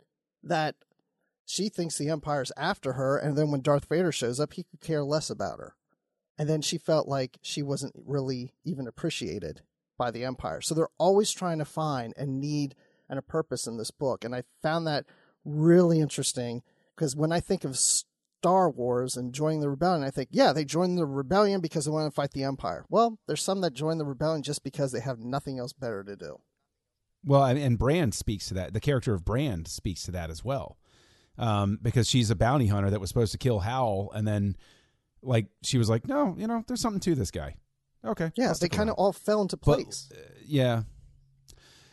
[0.43, 0.76] that
[1.49, 4.81] she thinks the Empire's after her, and then when Darth Vader shows up, he could
[4.81, 5.75] care less about her.
[6.38, 9.62] And then she felt like she wasn't really even appreciated
[9.97, 10.62] by the Empire.
[10.62, 12.75] So they're always trying to find a need
[13.09, 14.23] and a purpose in this book.
[14.23, 15.05] And I found that
[15.43, 16.62] really interesting
[16.95, 20.63] because when I think of Star Wars and joining the rebellion, I think, yeah, they
[20.63, 22.85] joined the rebellion because they want to fight the Empire.
[22.89, 26.15] Well, there's some that join the rebellion just because they have nothing else better to
[26.15, 26.38] do.
[27.25, 28.73] Well, and- and Brand speaks to that.
[28.73, 30.77] The character of Brand speaks to that as well,
[31.39, 34.56] um, because she's a bounty hunter that was supposed to kill Howl, and then
[35.23, 37.56] like she was like, no, you know, there's something to this guy.
[38.06, 40.10] Okay, Yeah, they kind of all fell into But, place.
[40.13, 40.84] uh, yeah.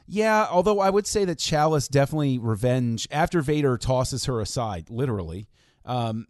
[0.07, 5.49] Yeah, although I would say that Chalis definitely revenge after Vader tosses her aside, literally.
[5.85, 6.27] Um,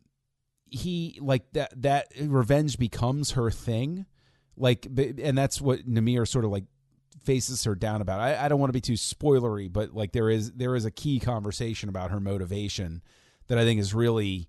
[0.71, 4.07] he like that that revenge becomes her thing,
[4.57, 6.65] like, and that's what Namir sort of like
[7.27, 8.21] faces her down about.
[8.21, 10.91] I, I don't want to be too spoilery, but like there is there is a
[10.91, 13.03] key conversation about her motivation
[13.49, 14.49] that I think is really,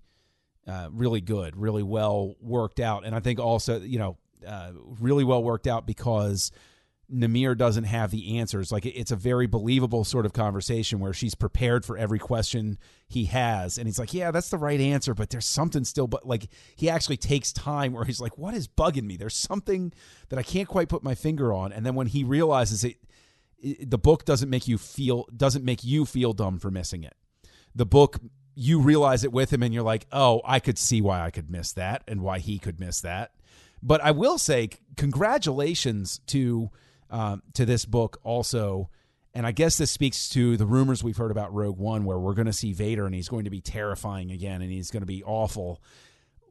[0.66, 5.24] uh, really good, really well worked out, and I think also you know uh, really
[5.24, 6.52] well worked out because
[7.12, 8.70] Namir doesn't have the answers.
[8.70, 13.24] Like it's a very believable sort of conversation where she's prepared for every question he
[13.26, 16.48] has, and he's like, "Yeah, that's the right answer, but there's something still." But like
[16.76, 19.16] he actually takes time where he's like, "What is bugging me?
[19.16, 19.92] There's something
[20.28, 22.96] that I can't quite put my finger on." And then when he realizes it,
[23.58, 27.14] it the book doesn't make you feel doesn't make you feel dumb for missing it.
[27.74, 28.18] The book
[28.54, 31.50] you realize it with him, and you're like, "Oh, I could see why I could
[31.50, 33.32] miss that, and why he could miss that."
[33.82, 36.70] But I will say, congratulations to
[37.10, 38.90] um, to this book also.
[39.34, 42.34] And I guess this speaks to the rumors we've heard about Rogue One, where we're
[42.34, 45.06] going to see Vader and he's going to be terrifying again and he's going to
[45.06, 45.80] be awful.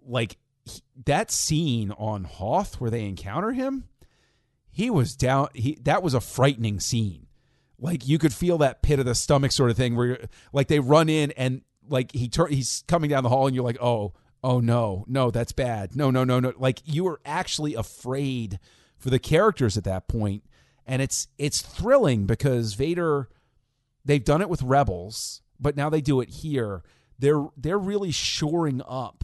[0.05, 3.85] Like he- that scene on Hoth where they encounter him,
[4.69, 5.49] he was down.
[5.53, 7.27] He that was a frightening scene.
[7.79, 10.79] Like you could feel that pit of the stomach sort of thing where, like, they
[10.79, 14.13] run in and like he turn, he's coming down the hall and you're like, oh,
[14.43, 15.95] oh no, no, that's bad.
[15.95, 16.53] No, no, no, no.
[16.57, 18.59] Like you were actually afraid
[18.97, 20.43] for the characters at that point,
[20.85, 23.29] and it's it's thrilling because Vader,
[24.05, 26.83] they've done it with Rebels, but now they do it here.
[27.19, 29.23] They're they're really shoring up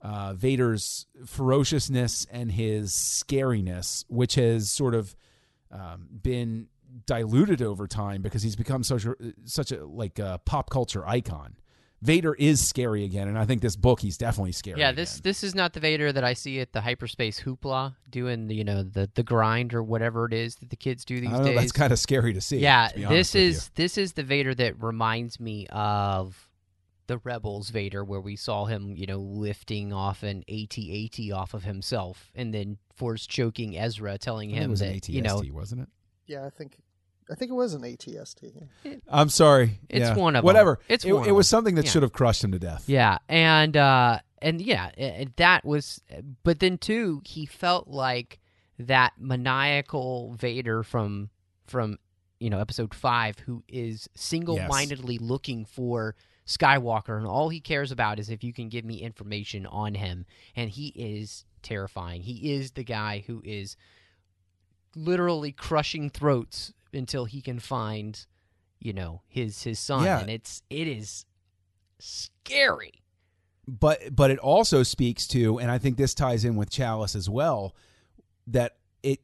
[0.00, 5.16] uh, Vader's ferociousness and his scariness, which has sort of
[5.70, 6.68] um, been
[7.06, 11.56] diluted over time because he's become such a such a like a pop culture icon.
[12.04, 14.78] Vader is scary again, and I think this book he's definitely scary.
[14.78, 15.22] Yeah, this again.
[15.24, 18.62] this is not the Vader that I see at the hyperspace hoopla doing the you
[18.62, 21.40] know the the grind or whatever it is that the kids do these I don't
[21.40, 21.52] know.
[21.52, 21.60] days.
[21.60, 22.58] That's kind of scary to see.
[22.58, 26.50] yeah, to this with is this is the Vader that reminds me of
[27.06, 31.64] the Rebels Vader, where we saw him you know lifting off an AT-AT off of
[31.64, 34.56] himself and then force choking Ezra, telling you.
[34.56, 35.88] I think him it was that an ATST, you know wasn't it?
[36.26, 36.76] Yeah, I think
[37.30, 38.52] I think it was an ATST.
[38.84, 38.94] yeah.
[39.08, 39.80] I'm sorry.
[39.88, 40.14] It's Yeah.
[40.16, 40.44] one of 'em.
[40.44, 40.78] whatever.
[40.88, 41.56] It's it, one it of was 'em.
[41.58, 41.90] something that Yeah.
[41.90, 42.88] should have crushed him to death.
[42.88, 46.02] Yeah, and uh and yeah, a- and that was
[46.42, 48.40] but then too he felt like
[48.78, 51.30] that maniacal Vader from
[51.66, 51.98] from
[52.40, 56.14] you know episode 5 who is single-mindedly looking for
[56.46, 60.26] Skywalker and all he cares about is if you can give me information on him
[60.54, 62.20] and he is terrifying.
[62.20, 63.76] He is the guy who is
[64.94, 68.26] literally crushing throats until he can find
[68.80, 70.20] you know his his son Yeah.
[70.20, 71.24] and it's it is
[71.98, 73.02] scary.
[73.66, 77.28] but but it also speaks to and i think this ties in with chalis as
[77.30, 77.74] well
[78.46, 79.20] that it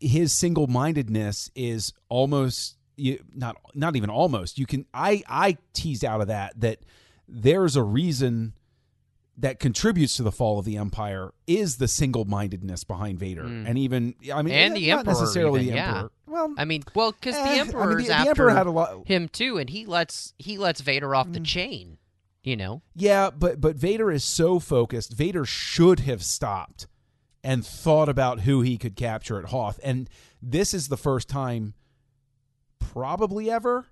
[0.00, 6.20] his single-mindedness is almost you, not not even almost you can i i teased out
[6.20, 6.78] of that that
[7.28, 8.54] there's a reason
[9.40, 13.68] that contributes to the fall of the empire is the single-mindedness behind vader Mm.
[13.68, 15.88] and even i mean And the not Emperor necessarily even, the yeah.
[15.88, 18.50] emperor well I mean, well, because eh, I the mean, emperor's the, the after emperor
[18.50, 21.32] had a lot him too, and he lets he lets Vader off Mm.
[21.34, 21.98] the chain.
[22.44, 25.12] You know, Yeah, but but Vader is so focused.
[25.12, 26.86] Vader should have stopped
[27.44, 29.78] and thought about who he could capture at Hoth.
[29.82, 30.08] And
[30.40, 31.74] this is the first time
[32.78, 33.86] probably ever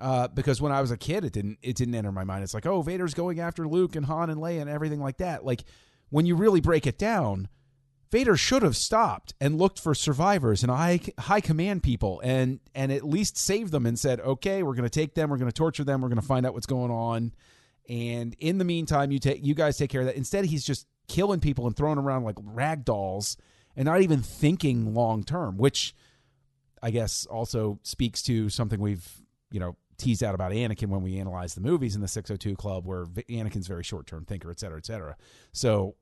[0.00, 2.44] uh, because when I was a kid it didn't it didn't enter my mind.
[2.44, 5.44] It's like, "Oh, Vader's going after Luke and Han and Leia and everything like that."
[5.44, 5.64] Like
[6.10, 7.48] when you really break it down,
[8.10, 12.90] Vader should have stopped and looked for survivors and high high command people and and
[12.90, 15.56] at least saved them and said, "Okay, we're going to take them, we're going to
[15.56, 17.32] torture them, we're going to find out what's going on."
[17.88, 20.16] And in the meantime, you take you guys take care of that.
[20.16, 23.36] Instead, he's just killing people and throwing around like rag dolls
[23.76, 25.94] and not even thinking long term, which
[26.82, 29.06] I guess also speaks to something we've
[29.50, 32.86] you know teased out about Anakin when we analyze the movies in the 602 Club,
[32.86, 35.16] where Anakin's very short term thinker, et cetera, et cetera.
[35.52, 35.96] So,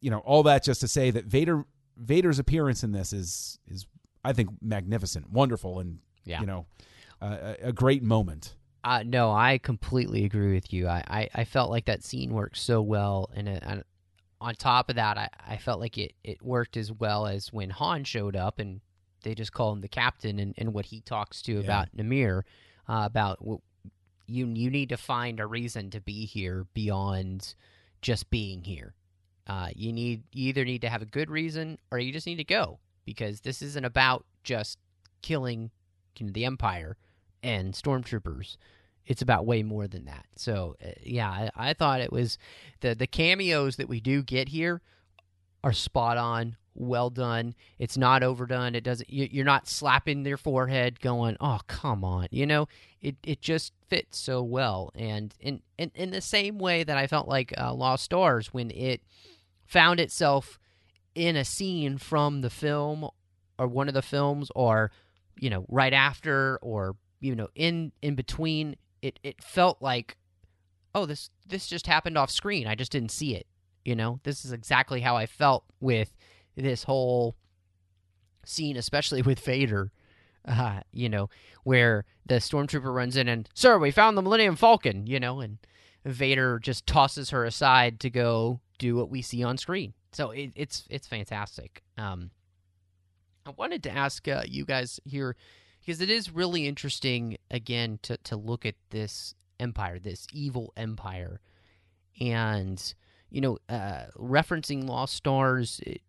[0.00, 1.64] you know, all that just to say that Vader
[1.96, 3.86] Vader's appearance in this is is
[4.24, 6.40] I think magnificent, wonderful, and Yeah.
[6.40, 6.66] you know,
[7.22, 8.54] uh, a, great moment.
[8.84, 10.88] Uh, no, I completely agree with you.
[10.88, 13.82] I, I, I felt like that scene worked so well, and, it, and
[14.40, 17.70] on top of that, I, I felt like it, it worked as well as when
[17.70, 18.80] Han showed up and
[19.22, 21.60] they just call him the captain and, and what he talks to Yeah.
[21.60, 22.42] about Namir,
[22.88, 23.38] uh, about
[24.26, 27.54] you you need to find a reason to be here beyond
[28.00, 28.94] just being here.
[29.46, 32.36] Uh, you need you either need to have a good reason or you just need
[32.36, 34.78] to go because this isn't about just
[35.22, 35.70] killing
[36.16, 36.96] you know, the Empire
[37.42, 38.56] and stormtroopers.
[39.06, 40.26] It's about way more than that.
[40.36, 42.38] So uh, yeah, I, I thought it was
[42.80, 44.82] the the cameos that we do get here
[45.64, 47.54] are spot on, well done.
[47.78, 48.74] It's not overdone.
[48.74, 49.08] It doesn't.
[49.10, 52.66] you- You're not slapping their forehead, going, "Oh, come on," you know.
[53.00, 57.06] It it just fits so well, and in in, in the same way that I
[57.06, 59.02] felt like uh, Lost Stars when it
[59.66, 60.58] found itself
[61.14, 63.08] in a scene from the film
[63.58, 64.90] or one of the films, or
[65.38, 68.76] you know, right after, or you know, in in between.
[69.02, 70.18] It it felt like,
[70.94, 72.66] oh, this this just happened off screen.
[72.66, 73.46] I just didn't see it.
[73.82, 76.14] You know, this is exactly how I felt with
[76.56, 77.36] this whole
[78.44, 79.92] scene, especially with Vader.
[80.42, 81.28] Uh, you know,
[81.64, 85.06] where the stormtrooper runs in and, sir, we found the Millennium Falcon.
[85.06, 85.58] You know, and
[86.04, 89.92] Vader just tosses her aside to go do what we see on screen.
[90.12, 91.82] So it, it's it's fantastic.
[91.98, 92.30] Um,
[93.46, 95.36] I wanted to ask uh, you guys here
[95.80, 101.40] because it is really interesting again to to look at this empire, this evil empire,
[102.20, 102.94] and
[103.30, 106.02] you know, uh, referencing Lost Stars, it,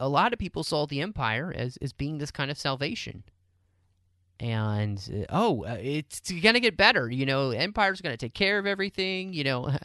[0.00, 3.22] a lot of people saw the Empire as, as being this kind of salvation.
[4.40, 7.10] And, uh, oh, uh, it's going to get better.
[7.10, 9.32] You know, Empire's going to take care of everything.
[9.32, 9.80] You know, I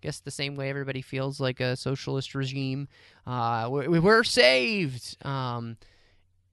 [0.00, 2.88] guess the same way everybody feels like a socialist regime.
[3.26, 5.76] Uh, we, we were saved um,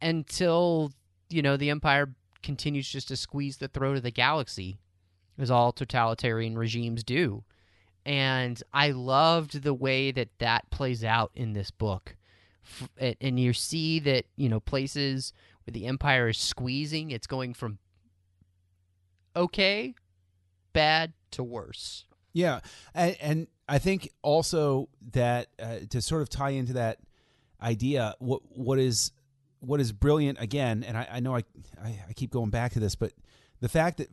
[0.02, 0.92] until,
[1.30, 4.78] you know, the Empire continues just to squeeze the throat of the galaxy,
[5.38, 7.44] as all totalitarian regimes do
[8.06, 12.16] and I loved the way that that plays out in this book.
[12.98, 15.34] And- you see that you know places
[15.66, 17.80] where the empire is squeezing, it's going from
[19.36, 19.96] okay,
[20.74, 22.06] bad to worse.
[22.34, 22.60] Yeah,
[22.94, 27.00] and, and I think also that uh, to sort of tie into that
[27.62, 29.12] idea, what what is
[29.60, 31.44] what is brilliant again, and I, I know I,
[31.84, 33.14] I I keep going back to this, but
[33.62, 34.10] the fact that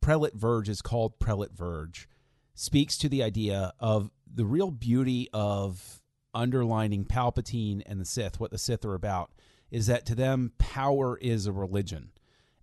[0.00, 2.08] Prelate Verge is called Prelate Verge
[2.54, 6.02] speaks to the idea of the real beauty of
[6.36, 8.38] underlining Palpatine and the Sith.
[8.38, 9.32] What the Sith are about
[9.70, 12.10] is that to them, power is a religion.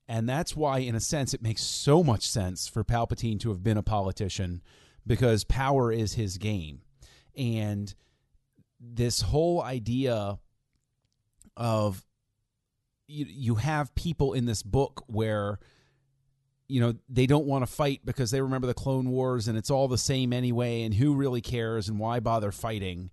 [0.07, 3.63] And that's why, in a sense, it makes so much sense for Palpatine to have
[3.63, 4.61] been a politician
[5.05, 6.81] because power is his game.
[7.35, 7.93] And
[8.79, 10.39] this whole idea
[11.57, 12.05] of
[13.07, 15.59] you, you have people in this book where
[16.67, 19.69] you know they don't want to fight because they remember the clone wars and it's
[19.69, 23.11] all the same anyway and who really cares and why bother fighting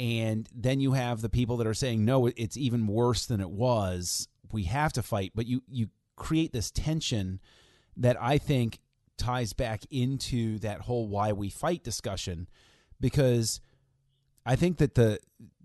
[0.00, 3.50] and then you have the people that are saying no it's even worse than it
[3.50, 4.26] was.
[4.50, 5.32] We have to fight.
[5.34, 7.40] But you you create this tension
[7.96, 8.78] that i think
[9.16, 12.48] ties back into that whole why we fight discussion.
[12.98, 13.60] Because
[14.46, 15.20] i think that the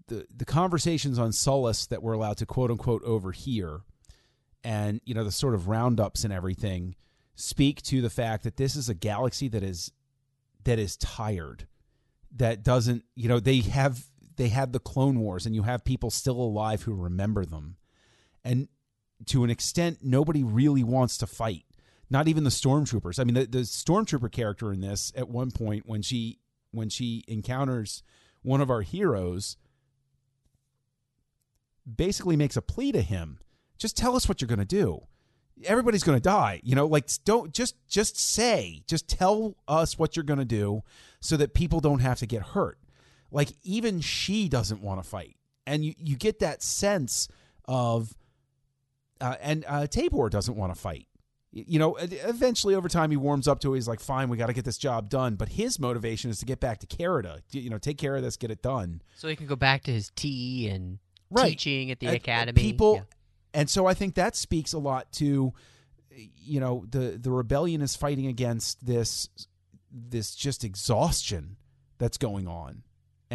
[0.07, 3.81] the, the conversations on Sullust that we're allowed to quote unquote overhear
[4.63, 6.95] and you know the sort of roundups and everything
[7.35, 9.91] speak to the fact that this is a galaxy that is
[10.63, 11.67] that is tired
[12.35, 14.05] that doesn't you know they have
[14.37, 17.77] they had the clone wars and you have people still alive who remember them.
[18.43, 18.67] And
[19.27, 21.65] to an extent nobody really wants to fight.
[22.09, 23.19] Not even the stormtroopers.
[23.19, 26.39] I mean the, the stormtrooper character in this at one point when she
[26.71, 28.03] when she encounters
[28.41, 29.57] one of our heroes
[31.95, 33.39] basically makes a plea to him.
[33.77, 35.01] Just tell us what you're going to do.
[35.63, 36.85] Everybody's going to die you know?
[36.85, 40.83] Like don't just just say just tell us what you're going to do
[41.21, 42.77] so that people don't have to get hurt
[43.31, 45.35] like even she doesn't want to fight.
[45.67, 47.27] And you you get that sense
[47.65, 48.15] of
[49.21, 51.07] uh, and uh, Tabor doesn't want to fight
[51.51, 54.47] you know eventually over time he warms up to it he's like fine we got
[54.47, 55.35] to get this job done.
[55.35, 58.35] But his motivation is to get back to Carida you know take care of this
[58.35, 59.01] get it done.
[59.15, 60.99] So he can go back to his tea and
[61.31, 61.49] Right.
[61.49, 62.61] teaching at the uh, academy.
[62.61, 63.01] People, Yeah.
[63.61, 65.53] and so I think that speaks a lot to,
[66.37, 69.27] you know, the the rebellion is fighting against this
[69.91, 71.55] this just exhaustion
[71.97, 72.83] that's going on,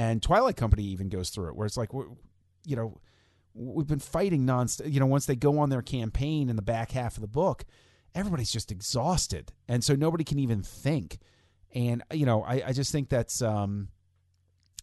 [0.01, 2.99] and Twilight Company even goes through it, where it's like, you know,
[3.53, 4.91] we've been fighting nonstop.
[4.91, 7.67] You know, once they go on their campaign in the back half of the book,
[8.15, 11.19] everybody's just exhausted, and so nobody can even think.
[11.75, 13.89] And you know, I, I just think that's um,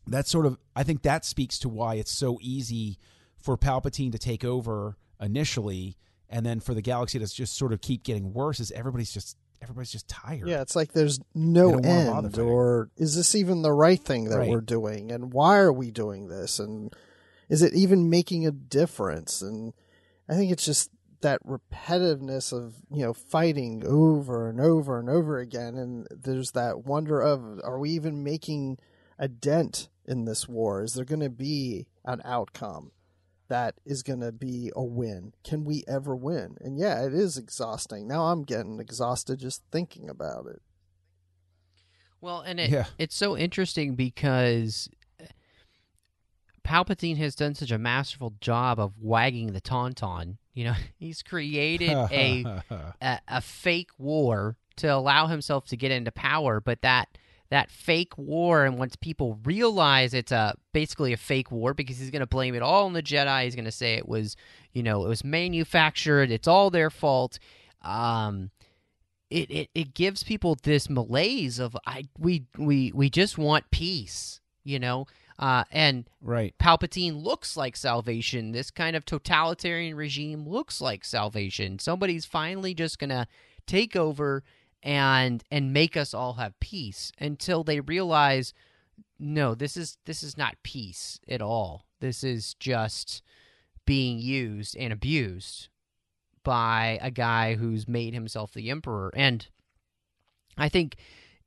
[0.05, 2.99] that's sort of I think that speaks to why it's so easy
[3.39, 5.97] for Palpatine to take over initially
[6.29, 9.35] and then for the galaxy to just sort of keep getting worse is everybody's just
[9.61, 10.47] everybody's just tired.
[10.47, 13.99] Yeah, it's like there's no They wanna bother end, or is this even the right
[13.99, 14.49] thing that Right.
[14.49, 16.93] we're doing, and why are we doing this, and
[17.49, 19.41] is it even making a difference?
[19.41, 19.73] And
[20.29, 20.91] I think it's just
[21.21, 26.85] that repetitiveness of you know fighting over and over and over again, and there's that
[26.85, 28.77] wonder of are we even making
[29.17, 30.83] a dent in this war?
[30.83, 32.91] Is there going to be an outcome?
[33.49, 35.33] That is going to be a win.
[35.43, 36.55] Can we ever win?
[36.61, 38.07] And yeah, it is exhausting.
[38.07, 40.61] Now I'm getting exhausted just thinking about it.
[42.21, 42.85] Well, and it, Yeah.
[42.97, 44.89] it's so interesting because
[46.65, 50.37] Palpatine has done such a masterful job of wagging the tauntaun.
[50.53, 52.63] You know, he's created a,
[53.01, 57.07] a a fake war to allow himself to get into power, but that
[57.49, 62.11] that fake war and once people realize it's a basically a fake war because he's
[62.11, 64.35] going to blame it all on the Jedi, he's going to say it was,
[64.73, 67.39] you know, it was manufactured, it's all their fault.
[67.81, 68.51] Um
[69.29, 74.39] it, it, it gives people this malaise of I we we we just want peace,
[74.63, 75.05] you know,
[75.39, 76.55] uh, and right.
[76.59, 78.51] Palpatine looks like salvation.
[78.51, 81.77] This kind of totalitarian regime looks like salvation.
[81.79, 83.27] Somebody's finally just gonna
[83.65, 84.43] take over
[84.83, 88.53] and and make us all have peace until they realize
[89.19, 91.85] no, this is this is not peace at all.
[91.99, 93.21] This is just
[93.85, 95.69] being used and abused
[96.43, 99.11] by a guy who's made himself the emperor.
[99.15, 99.47] And
[100.57, 100.97] I think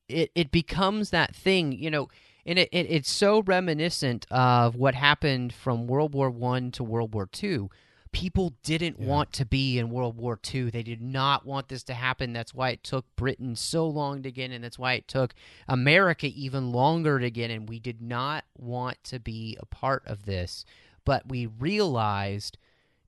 [0.09, 2.09] it it becomes that thing, you know,
[2.45, 7.14] and it, it it's so reminiscent of what happened from World War One to World
[7.14, 7.70] War Two.
[8.13, 9.07] People didn't Yeah.
[9.07, 10.71] want to be in World War II.
[10.71, 12.33] They did not want this to happen.
[12.33, 14.63] That's why it took Britain so long to get in.
[14.63, 15.35] That's why it took
[15.69, 17.67] America even longer to get in.
[17.67, 20.65] We did not want to be a part of this,
[21.05, 22.59] but we realized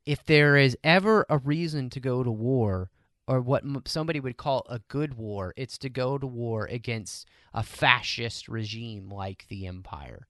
[0.07, 2.91] if there is ever a reason to go to war,
[3.29, 7.29] or what m- somebody would call a good war, it's to go to war against
[7.55, 10.27] a fascist regime like the Empire.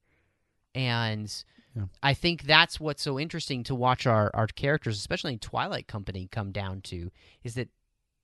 [0.74, 1.32] And
[1.74, 1.84] Yeah.
[2.02, 6.28] I think that's what's so interesting to watch our, our characters, especially in Twilight Company,
[6.30, 7.10] come down to
[7.42, 7.68] is that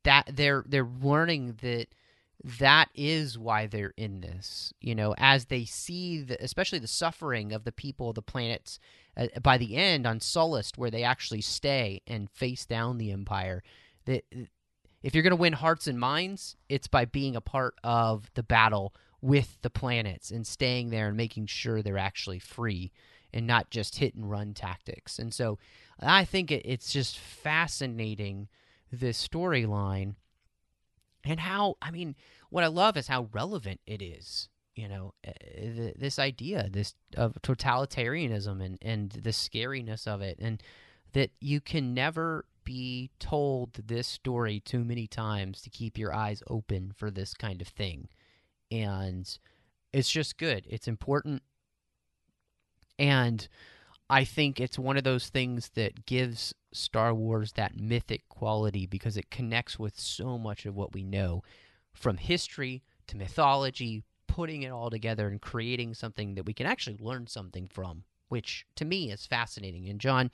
[0.05, 1.89] that they're they're learning that
[2.45, 4.73] that is why they're in this.
[4.81, 8.79] You know, as they see, the, especially the suffering of the people the planets
[9.17, 13.63] uh, by the end on Sullust, where they actually stay and face down the Empire.
[14.05, 14.25] That
[15.03, 18.43] if you're going to win hearts and minds, it's by being a part of the
[18.43, 22.93] battle with the planets and staying there and making sure they're actually free
[23.33, 25.19] and not just hit and run tactics.
[25.19, 25.59] And so
[26.01, 28.49] I think it, it's just fascinating
[28.91, 30.15] this storyline
[31.25, 32.17] and how I mean
[32.51, 34.49] what I love is how relevant it is.
[34.75, 40.39] You know, uh, th- this idea, this of totalitarianism and and the scariness of it,
[40.41, 40.63] and
[41.13, 46.43] that you can never be told this story too many times to keep your eyes
[46.49, 48.09] open for this kind of thing,
[48.71, 49.39] and
[49.93, 50.65] it's just good.
[50.69, 51.43] It's important,
[52.99, 53.47] and
[54.11, 59.17] I think it's one of those things that gives Star Wars that mythic quality because
[59.17, 61.43] it connects with so much of what we know
[61.93, 66.97] from history to mythology, putting it all together and creating something that we can actually
[66.99, 69.89] learn something from, which to me is fascinating.
[69.89, 70.31] And John,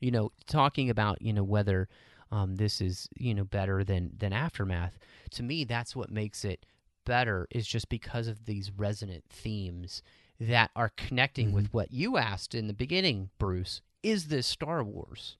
[0.00, 1.88] you know, talking about, you know, whether
[2.30, 4.98] um, this is, you know, better than than Aftermath,
[5.30, 6.66] to me that's what makes it
[7.04, 10.02] better is just because of these resonant themes
[10.40, 13.80] that are connecting with what you asked in the beginning, Bruce.
[14.02, 15.36] Is this Star Wars?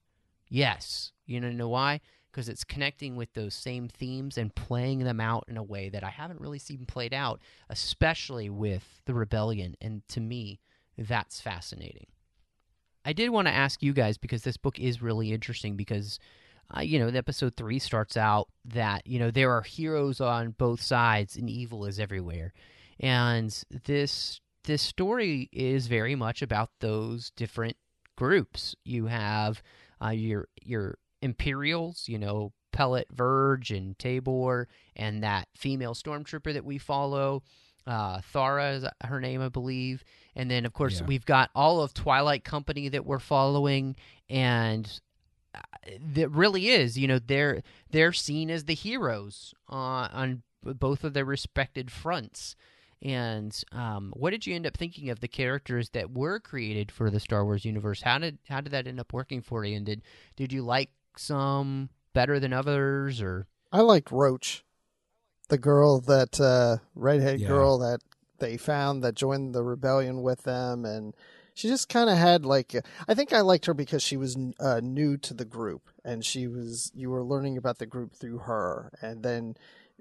[0.49, 1.11] Yes.
[1.25, 2.01] You know, know why?
[2.31, 6.03] Because it's connecting with those same themes and playing them out in a way that
[6.03, 9.75] I haven't really seen played out, especially with the rebellion.
[9.81, 10.59] And to me,
[10.97, 12.07] that's fascinating.
[13.05, 16.19] I did want to ask you guys because this book is really interesting because
[16.75, 20.51] uh, you know, the episode three starts out that you know there are heroes on
[20.51, 22.53] both sides and evil is everywhere,
[22.99, 27.77] and this this story is very much about those different
[28.15, 28.75] groups.
[28.85, 29.63] You have
[30.03, 36.65] uh, your your Imperials, you know, Prelate Verge and Tabor, and that female stormtrooper that
[36.65, 37.41] we follow.
[37.87, 40.03] Uh, Thara is her name, I believe.
[40.35, 41.07] And then, of course, Yeah.
[41.07, 43.95] we've got all of Twilight Company that we're following,
[44.29, 44.99] and
[45.55, 45.61] uh,
[46.13, 51.13] that really is, you know, they're they're seen as the heroes uh, on both of
[51.13, 52.55] their respected fronts.
[53.01, 57.09] And um, what did you end up thinking of the characters that were created for
[57.11, 58.01] the Star Wars universe?
[58.01, 59.77] How did how did that end up working for you?
[59.77, 60.01] And did
[60.35, 64.63] did you like some better than others, or I liked Roach,
[65.49, 67.47] the girl that uh, redhead Yeah.
[67.47, 68.01] girl that
[68.39, 71.15] they found that joined the rebellion with them, and
[71.53, 72.75] she just kind of had like
[73.07, 76.47] I think I liked her because she was uh, new to the group, and she
[76.47, 79.55] was you were learning about the group through her, and then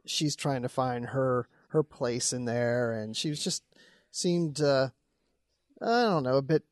[0.07, 3.63] she's trying to find her her place in there, and she was just
[4.11, 4.89] seemed uh,
[5.83, 6.65] I don't know a bit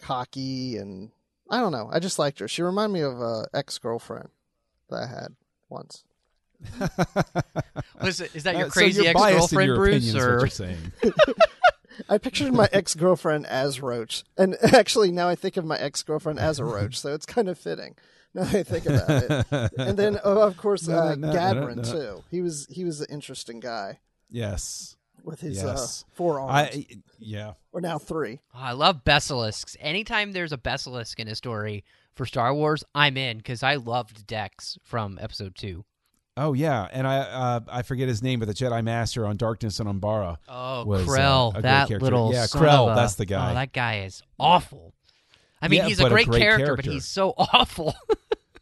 [0.00, 1.10] cocky and
[1.50, 1.88] I don't know.
[1.92, 2.48] I just liked her.
[2.48, 4.30] She reminded me of a ex girlfriend
[4.88, 5.34] that I had
[5.68, 6.04] once.
[8.02, 9.94] Was it, is that your Uh, so crazy you're ex girlfriend, your Bruce?
[9.96, 10.92] opinions, what Or you're saying.
[12.08, 16.02] I pictured my ex girlfriend as Roach, and actually now I think of my ex
[16.02, 17.96] girlfriend as a Roach, so it's kind of fitting.
[18.34, 21.34] Now that I think about it, and then oh, of course No, uh, no, no,
[21.34, 21.92] Gadrin no, no.
[21.92, 22.24] too.
[22.30, 23.98] He was he was an interesting guy
[24.32, 24.96] yes.
[25.22, 26.04] with his Yes.
[26.08, 26.86] uh, four arms, I
[27.20, 27.52] yeah.
[27.72, 28.40] or now three.
[28.54, 29.76] Oh, I love Besalisks.
[29.78, 34.26] Anytime there's a Besalisk in a story for Star Wars, I'm in because I loved
[34.26, 35.84] Dex from Episode Two.
[36.36, 39.78] Oh yeah, and I uh, I forget his name, but the Jedi Master on Darkness
[39.80, 40.38] and Umbara.
[40.48, 42.04] Oh, was, uh, Krell, a great that character.
[42.04, 43.50] little Yeah, son Krell, of a- that's the guy.
[43.50, 44.94] Oh, that guy is awful.
[45.60, 47.94] I mean, Yeah, he's a but a great, great character, but he's so awful.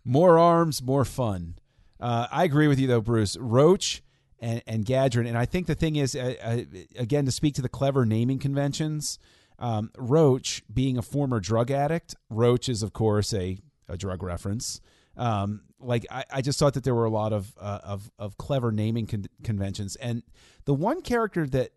[0.05, 1.55] More arms, more fun.
[2.01, 3.37] Uh, I agree with you though, Bruce.
[3.39, 4.03] Roach
[4.41, 6.63] and and Gadrin, and I think the thing is, uh, uh,
[6.97, 9.19] again, to speak to the clever naming conventions.
[9.59, 14.81] Um, Roach, being a former drug addict, Roach is of course a a drug reference.
[15.17, 18.39] Um, like I, I just thought that there were a lot of uh, of of
[18.39, 20.23] clever naming con- conventions, and
[20.65, 21.73] the one character that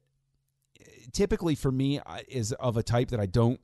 [1.11, 3.59] typically for me uh, is of a type that I don't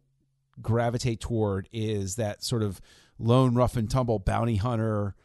[0.62, 2.82] gravitate toward is that sort of
[3.18, 5.16] lone rough and tumble bounty hunter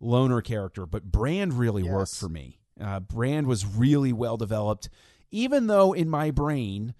[0.00, 4.88] loner character but brand really worked for me uh, brand was really well developed
[5.30, 6.94] even though in my brain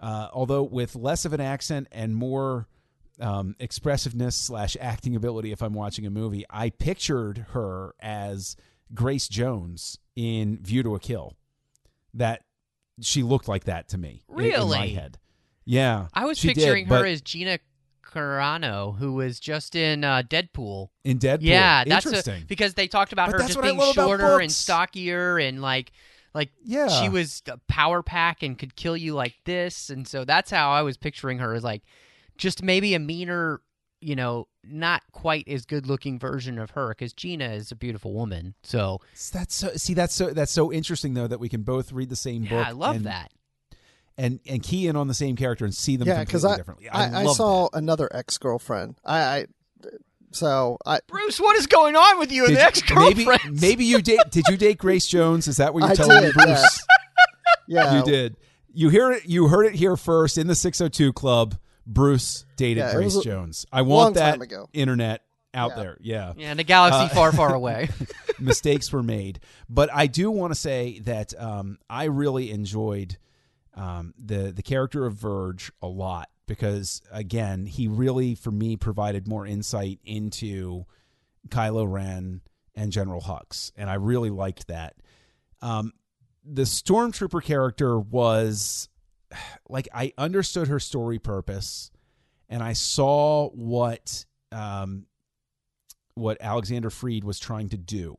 [0.00, 2.66] uh, although with less of an accent and more
[3.20, 8.56] um, expressiveness slash acting ability if i'm watching a movie i pictured her as
[8.92, 11.34] grace jones in view to a kill
[12.12, 12.42] that
[13.00, 14.88] she looked like that to me in- in my Really?
[14.94, 15.18] head
[15.64, 17.58] yeah I was she did, picturing her as Gina
[18.14, 20.88] Carano, who was just in uh, Deadpool.
[21.04, 21.38] in Deadpool.
[21.42, 22.44] Yeah, that's a- interesting.
[22.46, 25.92] because they talked about But her just being shorter and stockier and like
[26.34, 30.24] like yeah, she was a power pack and could kill you like this and so
[30.24, 31.82] that's how I was picturing her as like
[32.36, 33.60] just maybe a meaner,
[34.00, 38.12] you know, not quite as good looking version of her cuz Gina is a beautiful
[38.12, 38.54] woman.
[38.62, 39.00] So,
[39.32, 39.70] That's so.
[39.76, 40.30] See, that's so.
[40.30, 42.66] That's so interesting though that we can both read the same yeah, book.
[42.66, 43.32] I love and, that.
[44.16, 46.56] And and key in on the same character and see them Yeah, completely because I
[46.56, 46.88] differently.
[46.88, 48.96] I, I, love saw another ex girlfriend.
[49.04, 49.46] I, I
[50.30, 52.48] so I Bruce, what is going on with you that.
[52.48, 53.60] and the Did- ex-girlfriends?
[53.60, 54.20] Maybe maybe you date.
[54.30, 55.46] Did you date Grace Jones?
[55.48, 56.86] Is that what you're I telling me, Bruce?
[57.68, 58.36] yeah You did.
[58.72, 59.26] You hear it.
[59.26, 61.56] You heard it here first in the 602 Club.
[61.86, 63.66] Bruce dated Yeah, Grace Jones.
[63.72, 64.68] I want that time ago.
[64.72, 65.76] internet out Yeah.
[65.82, 65.96] there.
[66.00, 66.32] Yeah.
[66.36, 67.88] yeah, in a galaxy Uh, far far away.
[68.40, 69.38] mistakes were made.
[69.68, 73.18] But I do want to say that um, I really enjoyed
[73.74, 79.26] um, the the character of Verge a lot because again, he really for me provided
[79.26, 80.84] more insight into
[81.48, 82.40] Kylo Ren
[82.74, 84.96] and General Hux, and I really liked that.
[85.62, 85.92] Um,
[86.44, 88.88] the stormtrooper character was
[89.68, 91.90] like I understood her story purpose,
[92.48, 95.06] and I saw what um,
[96.14, 98.16] what Alexander Freed was trying to do.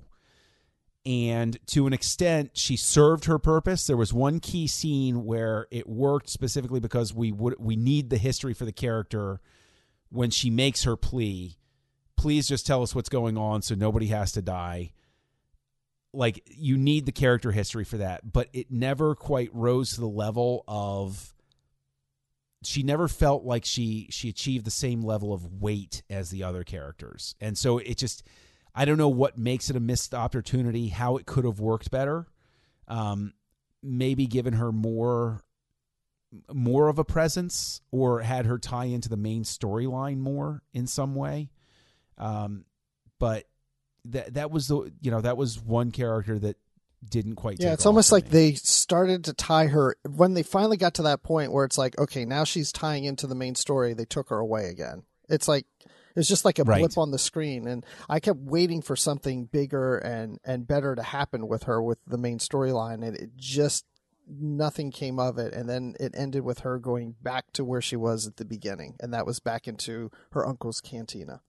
[1.06, 3.86] And to an extent, she served her purpose.
[3.86, 8.18] There was one key scene where it worked specifically because we would we need the
[8.18, 9.40] history for the character
[10.10, 11.58] when she makes her plea.
[12.18, 14.94] Please just tell us what's going on so nobody has to die.
[16.12, 20.08] Like you need the character history for that, but it never quite rose to the
[20.08, 21.36] level of
[22.64, 26.64] she never felt like she she achieved the same level of weight as the other
[26.64, 27.36] characters.
[27.40, 28.24] And so it just
[28.76, 32.28] I don't know what makes it a missed opportunity, how it could have worked better.
[32.88, 33.34] Um,
[33.82, 35.42] maybe given her more
[36.52, 41.16] more of a presence or had her tie into the main storyline more in some
[41.16, 41.50] way.
[42.18, 42.66] Um,
[43.20, 43.46] but
[44.06, 46.58] that that was the you know that was one character that
[47.08, 47.60] didn't quite.
[47.60, 48.30] Yeah, it's almost like me.
[48.32, 51.98] they started to tie her when they finally got to that point where it's like,
[51.98, 53.94] okay, now she's tying into the main story.
[53.94, 55.04] They took her away again.
[55.30, 55.66] It's like
[56.16, 56.80] it's just like a Right.
[56.80, 61.04] blip on the screen, and I kept waiting for something bigger and and better to
[61.04, 63.86] happen with her with the main storyline, and it just
[64.28, 65.54] nothing came of it.
[65.54, 68.96] And then it ended with her going back to where she was at the beginning,
[69.00, 71.42] and that was back into her uncle's cantina.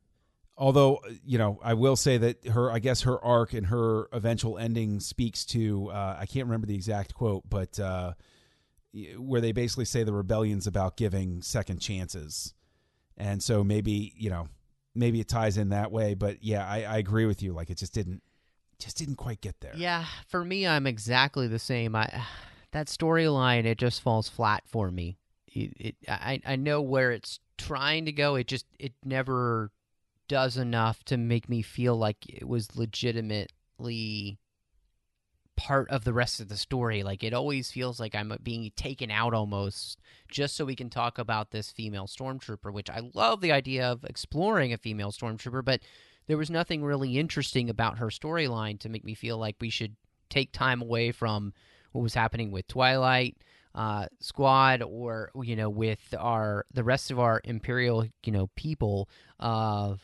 [0.59, 4.57] although you know i will say that her i guess her arc and her eventual
[4.57, 8.15] ending speaks to uh, i can't remember the exact quote but uh,
[9.19, 12.55] where they basically say the rebellion's about giving second chances
[13.19, 14.49] and so maybe you know
[14.97, 17.79] maybe it ties in that way but yeah i, I agree with you like it
[17.79, 18.23] just didn't
[18.79, 21.97] just didn't quite get there Yeah, for me, I'm exactly the same.
[21.97, 22.23] I
[22.73, 25.17] that storyline it just falls flat for me.
[25.47, 28.35] It, it, I I know where it's trying to go.
[28.35, 29.71] It just it never
[30.29, 34.39] does enough to make me feel like it was legitimately
[35.57, 37.03] part of the rest of the story.
[37.03, 40.01] Like it always feels like I'm being taken out almost
[40.31, 44.05] just so we can talk about this female stormtrooper, which I love the idea of
[44.05, 45.81] exploring a female stormtrooper, but
[46.27, 49.97] there was nothing really interesting about her storyline to make me feel like we should
[50.29, 51.53] take time away from
[51.93, 53.37] what was happening with Twilight
[53.77, 59.09] uh, Squad or you know with our the rest of our Imperial you know people
[59.39, 60.03] of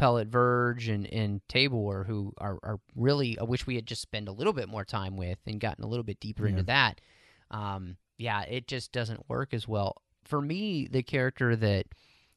[0.00, 4.28] Prelate Verge and, and Tabor, who are, are really, I wish we had just spent
[4.28, 6.50] a little bit more time with and gotten a little bit deeper Yeah.
[6.52, 7.00] into that.
[7.50, 10.00] Um, yeah, it just doesn't work as well.
[10.24, 11.86] For me, the character that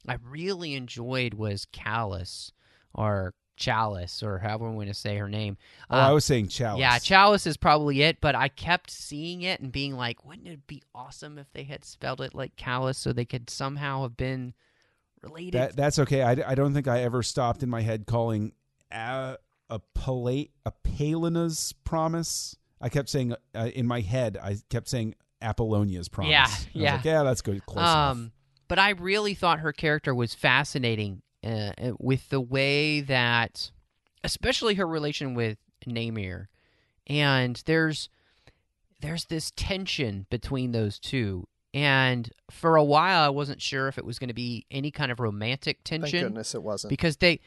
[0.07, 2.51] I really enjoyed was Callus
[2.93, 5.57] or Chalis or however we want to say her name.
[5.89, 6.80] Oh, Uh, I was saying Chalis.
[6.80, 10.66] yeah, Chalis is probably it, but I kept seeing it and being like, wouldn't it
[10.68, 14.53] be awesome if they had spelled it like Callus so they could somehow have been
[15.24, 15.60] related?
[15.60, 16.22] That that's okay.
[16.22, 18.54] I, I don't think I ever stopped in my head calling
[18.92, 19.38] a
[19.70, 22.56] a palate a Palena's promise.
[22.82, 24.38] I kept saying uh, in my head.
[24.42, 26.32] I kept saying Apollonia's promise.
[26.32, 26.96] Yeah, yeah.
[26.96, 27.66] like, yeah, that's good.
[27.66, 28.12] Close enough.
[28.12, 28.32] um,
[28.68, 33.72] but I really thought her character was fascinating uh, uh, with the way that,
[34.24, 36.48] especially her relation with Namir,
[37.08, 38.10] and there's
[39.02, 41.48] there's this tension between those two.
[41.74, 45.12] And for a while, I wasn't sure if it was going to be any kind
[45.12, 46.02] of romantic tension.
[46.04, 46.90] Thank tension goodness it wasn't.
[46.90, 47.40] because they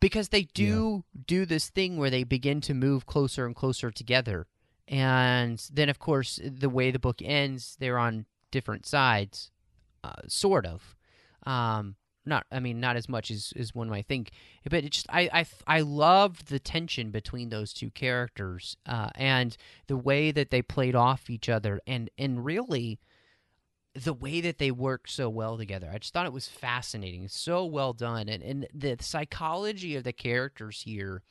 [0.00, 4.46] because they do do this thing where they begin to move closer and closer together
[4.86, 9.50] and then of course the way the book ends they're on different sides
[10.04, 10.96] uh, sort of
[11.46, 14.30] um not i mean not as much as, as one might think
[14.70, 19.56] but it just i i i loved the tension between those two characters uh and
[19.88, 22.98] the way that they played off each other and and really
[24.04, 25.90] the way that they work so well together.
[25.92, 30.12] I just thought it was fascinating, so well done, and and the psychology of the
[30.12, 31.22] characters here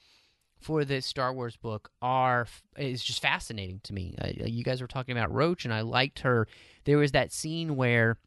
[0.60, 2.48] for this Star Wars book are
[2.78, 4.16] is just fascinating to me.
[4.20, 6.48] Uh, you guys were talking about Roach, and I liked her.
[6.86, 8.18] There was that scene where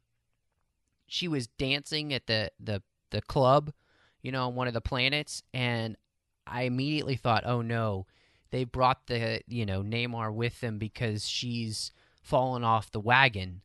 [1.06, 3.72] she was dancing at the the the club,
[4.22, 5.96] you know, on one of the planets, and
[6.46, 8.06] I immediately thought, oh no,
[8.50, 13.62] they brought the you know Neymar with them because she's fallen off the wagon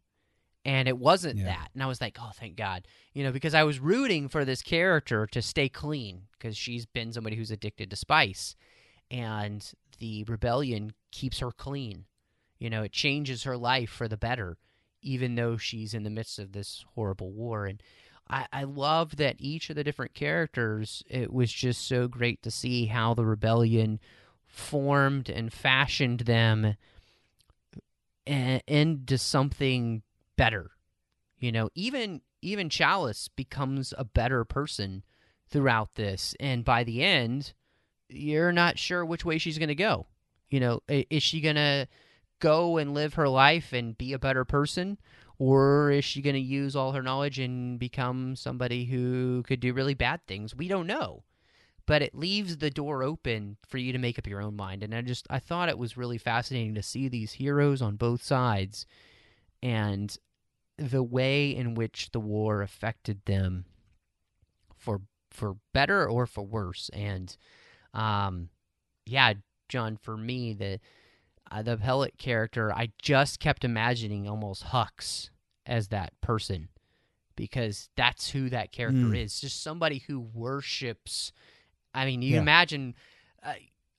[0.65, 1.45] and it wasn't Yeah.
[1.45, 1.69] that.
[1.73, 4.61] And i was like oh thank god you know because i was rooting for this
[4.61, 8.55] character to stay clean because she's been somebody who's addicted to spice.
[9.11, 9.65] And
[9.99, 12.05] the rebellion keeps her clean
[12.59, 14.57] you know it changes her life for the better
[15.01, 17.67] even though she's in the midst of this horrible war.
[17.67, 17.83] And
[18.27, 22.49] I, I love that each of the different characters it was just so great to
[22.49, 23.99] see how the rebellion
[24.47, 26.75] formed and fashioned them
[28.25, 30.01] into something
[30.35, 30.71] better.
[31.37, 35.03] You know, even even Chalis becomes a better person
[35.49, 37.53] throughout this, and by the end,
[38.09, 40.07] you're not sure which way she's going to go.
[40.49, 41.87] You know, is she going to
[42.39, 44.97] go and live her life and be a better person,
[45.37, 49.73] or is she going to use all her knowledge and become somebody who could do
[49.73, 50.55] really bad things?
[50.55, 51.23] We don't know.
[51.87, 54.81] But it leaves the door open for you to make up your own mind.
[54.81, 58.23] And I just I thought it was really fascinating to see these heroes on both
[58.23, 58.87] sides
[59.65, 60.17] and
[60.77, 63.65] the way in which the war affected them
[64.77, 65.01] for
[65.31, 67.37] for better or for worse and
[67.93, 68.49] um
[69.05, 69.33] yeah
[69.69, 70.79] john for me the
[71.51, 75.29] uh, the prelate character i just kept imagining almost hux
[75.65, 76.69] as that person
[77.35, 79.23] because that's who that character Mm.
[79.23, 81.31] is just somebody who worships
[81.93, 82.41] i mean you Yeah.
[82.41, 82.95] imagine
[83.43, 83.53] uh,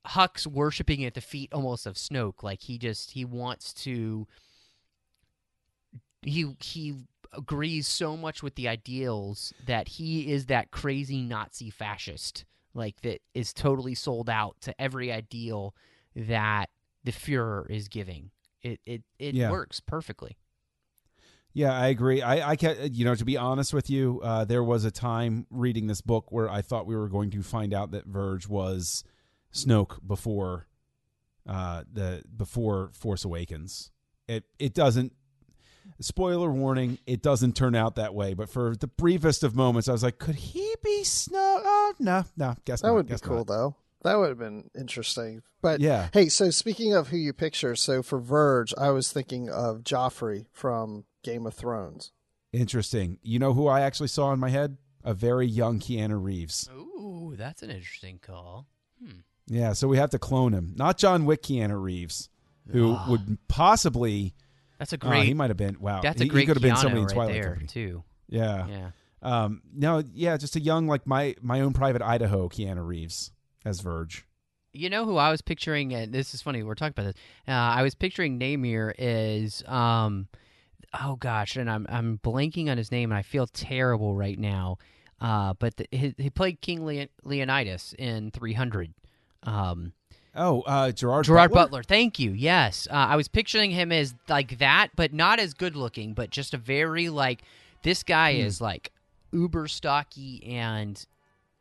[0.06, 4.26] hux worshiping at the feet almost of snoke like he just he wants to
[6.22, 6.94] he he
[7.32, 12.44] agrees so much with the ideals that he is that crazy Nazi fascist,
[12.74, 15.74] like that is totally sold out to every ideal
[16.14, 16.70] that
[17.04, 18.30] the Fuhrer is giving.
[18.62, 19.50] It it it Yeah.
[19.50, 20.36] works perfectly.
[21.52, 22.20] Yeah, I agree.
[22.20, 25.46] I, I can, you know, to be honest with you, uh, there was a time
[25.48, 29.04] reading this book where I thought we were going to find out that Verge was
[29.54, 30.66] Snoke before,
[31.48, 33.90] uh, the before Force Awakens.
[34.28, 35.14] It it doesn't.
[36.00, 38.34] Spoiler warning: It doesn't turn out that way.
[38.34, 41.32] But for the briefest of moments, I was like, could he be Snoke?
[41.64, 42.94] Oh no, no, guess that not.
[42.94, 43.46] would be guess cool not.
[43.46, 43.76] though.
[44.02, 45.42] That would have been interesting.
[45.62, 46.08] But Yeah.
[46.12, 50.46] hey, so speaking of who you picture, so for Verge, I was thinking of Joffrey
[50.52, 52.12] from Game of Thrones.
[52.52, 53.18] Interesting.
[53.22, 54.76] You know who I actually saw in my head?
[55.02, 56.68] A very young Keanu Reeves.
[56.72, 58.66] Ooh, that's an interesting call.
[59.02, 59.20] Hmm.
[59.48, 60.72] Yeah, so we have to clone him.
[60.76, 62.28] Not John Wick Keanu Reeves,
[62.70, 64.34] who would possibly
[64.78, 65.24] That's a oh, great.
[65.26, 66.00] he might have been wow.
[66.02, 67.66] that's he, a great he could have been somebody in right Twilight there Company.
[67.66, 68.04] too.
[68.28, 68.66] Yeah.
[68.66, 68.90] Yeah.
[69.22, 73.32] Um no, yeah, just a young like my my own private Idaho Keanu Reeves
[73.64, 74.24] as Verge.
[74.72, 76.62] You know who I was picturing, and this is funny.
[76.62, 77.22] We're talking about this.
[77.48, 80.28] Uh, I was picturing Namir as, um,
[81.02, 84.76] oh gosh, and I'm I'm blanking on his name, and I feel terrible right now.
[85.18, 88.92] Uh, but the, he, he played King Leon, Leonidas in 300.
[89.44, 89.92] Um,
[90.36, 91.24] Oh, uh, Gerard.
[91.24, 91.64] Gerard Butler.
[91.66, 91.82] Butler.
[91.82, 92.32] Thank you.
[92.32, 96.30] Yes, uh, I was picturing him as like that, but not as good looking, but
[96.30, 97.40] just a very like
[97.82, 98.40] this guy Hmm.
[98.40, 98.92] is like
[99.32, 101.04] uber stocky and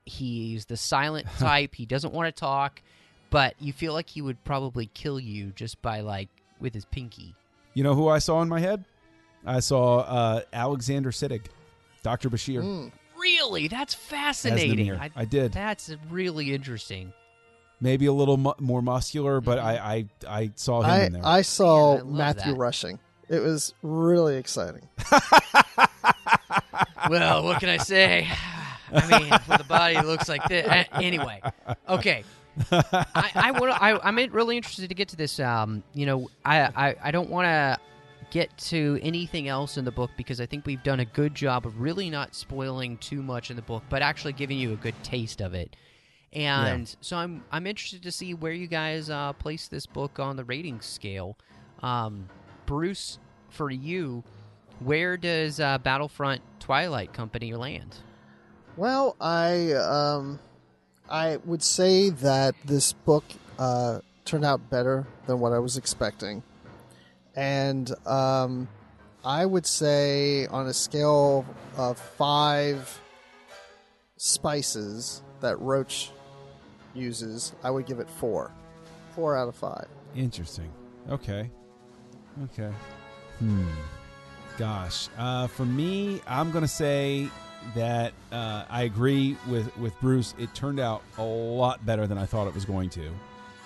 [0.05, 1.75] he's the silent type.
[1.75, 2.81] he doesn't want to talk,
[3.29, 7.33] but you feel like he would probably kill you just by like with his pinky.
[7.73, 8.85] You know who I saw in my head?
[9.45, 11.45] I saw uh, Alexander Siddig,
[12.03, 12.61] Doctor Bashir.
[12.63, 12.91] Mm.
[13.17, 14.87] Really, that's fascinating.
[14.87, 15.11] Namir.
[15.15, 15.51] I did.
[15.51, 17.13] That's really interesting.
[17.81, 19.67] Maybe a little mu- more muscular, but Mm-hmm.
[19.67, 21.21] I, I I saw him I in there.
[21.25, 22.59] I saw Man, I love Matthew that.
[22.59, 22.99] rushing.
[23.29, 24.87] It was really exciting.
[27.09, 28.27] well, what can I say?
[28.93, 30.65] I mean, with a body that looks like this.
[30.67, 31.41] A- Anyway,
[31.89, 32.23] okay.
[32.71, 33.81] I, I want.
[33.81, 35.39] I, I'm really interested to get to this.
[35.39, 37.77] Um, you know, I, I, I don't want to
[38.31, 41.65] get to anything else in the book because I think we've done a good job
[41.65, 44.95] of really not spoiling too much in the book, but actually giving you a good
[45.03, 45.75] taste of it.
[46.35, 50.35] And so I'm I'm interested to see where you guys uh, place this book on
[50.35, 51.37] the rating scale.
[51.81, 52.27] Um,
[52.65, 53.19] Bruce,
[53.49, 54.23] for you,
[54.79, 57.95] where does uh, Battlefront Twilight Company land?
[58.75, 60.39] Well, I um,
[61.09, 63.23] I would say that this book
[63.57, 66.43] uh, turned out better than what I was expecting,
[67.33, 68.67] and um,
[69.23, 71.45] I would say on a scale
[71.77, 72.99] of five
[74.17, 76.11] spices that Roach
[76.95, 78.51] uses, I would give it four,
[79.13, 79.87] four out of five.
[80.15, 80.71] Interesting.
[81.09, 81.49] Okay.
[82.45, 82.71] Okay.
[83.39, 83.67] Hmm.
[84.57, 85.09] Gosh.
[85.17, 87.29] Uh, for me, I'm gonna say
[87.75, 90.33] that uh, I agree with with Bruce.
[90.37, 93.09] It turned out a lot better than I thought it was going to.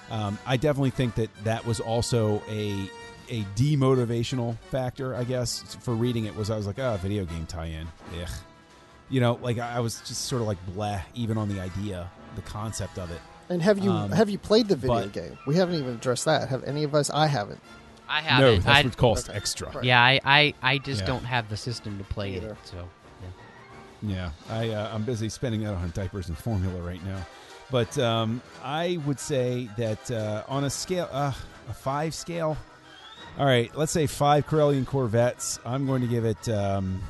[0.10, 2.90] Um, I definitely think that that was also a
[3.30, 5.16] a demotivational factor.
[5.16, 7.88] I guess for reading it was I was like, oh, video game tie-in.
[8.22, 8.30] Ugh.
[9.10, 12.10] You know, like I was just sort of like bleh, even on the idea,
[12.42, 13.20] the concept of it.
[13.50, 15.38] And have you Um, have you played the video but- game?
[15.48, 16.50] We haven't even addressed that.
[16.50, 17.10] Have any of us?
[17.10, 17.60] I haven't.
[18.08, 18.64] I haven't.
[18.64, 19.38] that's I, what cost okay.
[19.38, 19.70] extra.
[19.72, 19.84] Right.
[19.84, 21.08] yeah, I, I, I just Yeah.
[21.08, 22.44] don't have the system to play it.
[22.44, 22.58] Either.
[22.64, 22.90] So
[24.02, 27.26] Yeah, I uh, I'm busy spending that on diapers and formula right now,
[27.70, 31.34] but um, I would say that uh, on a scale, uh,
[31.70, 32.58] a five scale.
[33.38, 35.60] All right, let's say five Corellian Corvettes.
[35.66, 37.02] I'm going to give it um,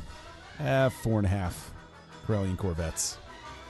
[0.59, 1.71] uh, four and a half
[2.27, 3.17] Corellian Corvettes.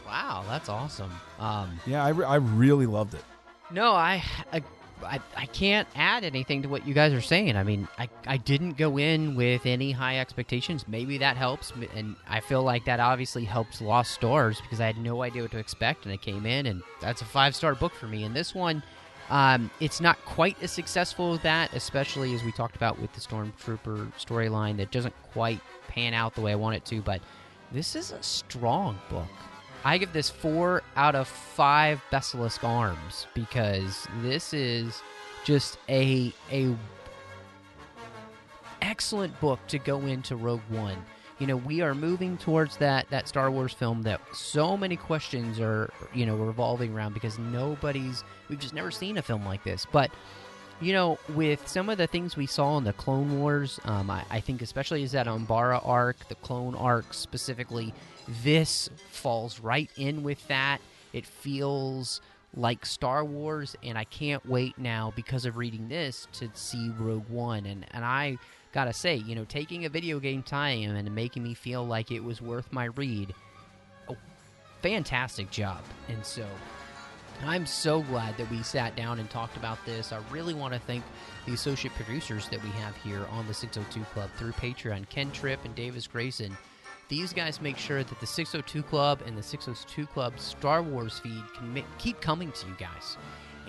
[0.10, 1.12] Wow, that's awesome.
[1.40, 3.24] Um, Yeah, I, re- I really loved it.
[3.72, 4.64] No, I, I,
[5.06, 7.56] I, I can't add anything to what you guys are saying.
[7.56, 10.86] I mean, I, I didn't go in with any high expectations.
[10.88, 14.98] Maybe that helps, and I feel like that obviously helps Lost Stars because I had
[14.98, 17.94] no idea what to expect, and I came in, and that's a five star book
[17.94, 18.24] for me.
[18.24, 18.82] And this one,
[19.30, 23.22] um, it's not quite as successful as that, especially as we talked about with the
[23.22, 27.02] Stormtrooper storyline that doesn't quite pan out the way I want it to.
[27.02, 27.22] But
[27.72, 29.28] this is a strong book.
[29.84, 35.02] I give this four out of five Besalisk arms because this is
[35.46, 36.76] just a a
[38.82, 40.98] excellent book to go into Rogue One.
[41.40, 45.60] You know, we are moving towards that that Star Wars film that so many questions
[45.60, 49.88] are you know revolving around because nobody's we've just never seen a film like this.
[49.90, 50.12] But
[50.82, 54.24] you know, with some of the things we saw in the Clone Wars, um, I,
[54.30, 57.94] I think especially is that Umbara arc, the Clone arc specifically,
[58.44, 60.80] this falls right in with that.
[61.12, 62.22] It feels
[62.56, 67.30] like Star Wars, and I can't wait now because of reading this to see Rogue
[67.30, 67.66] One.
[67.66, 68.38] And, and I
[68.72, 72.24] gotta say, you know, taking a video game tie-in and making me feel like it
[72.24, 73.34] was worth my read,
[74.08, 74.16] a
[74.82, 75.82] fantastic job.
[76.08, 76.46] And so
[77.46, 80.12] I'm so glad that we sat down and talked about this.
[80.12, 81.04] I really want to thank
[81.46, 85.64] the associate producers that we have here on the 602 Club through Patreon, Ken Tripp
[85.64, 86.58] and Davis Grayson.
[87.08, 91.44] These guys make sure that the 602 Club and the 602 Club Star Wars feed
[91.56, 93.18] can keep coming to you guys.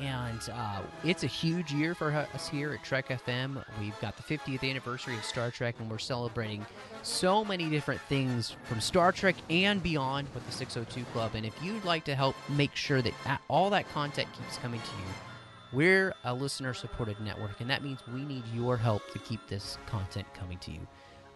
[0.01, 3.63] And uh, it's a huge year for us here at TrekFM.
[3.79, 6.65] We've got the 50th anniversary of Star Trek, and we're celebrating
[7.03, 11.33] so many different things from Star Trek and beyond with the 602 Club.
[11.35, 13.13] And if you'd like to help make sure that
[13.49, 15.15] all that content keeps coming to you,
[15.73, 19.77] we're a listener supported network, and that means we need your help to keep this
[19.87, 20.81] content coming to you.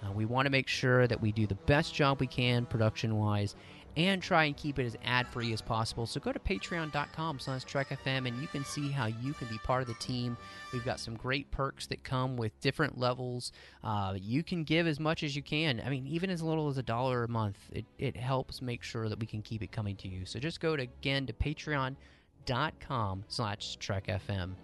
[0.02, 3.16] Uh, we want to make sure that we do the best job we can production
[3.16, 3.54] wise
[3.96, 6.06] and try and keep it as ad free as possible.
[6.06, 9.82] So go to patreon.com slash trekfm and you can see how you can be part
[9.82, 10.36] of the team.
[10.72, 13.52] We've got some great perks that come with different levels.
[13.82, 15.80] Uh, you can give as much as you can.
[15.84, 19.08] I mean, even as little as a dollar a month, it, it helps make sure
[19.08, 20.24] that we can keep it coming to you.
[20.26, 24.54] So just go to again to patreon.com slash trekfm.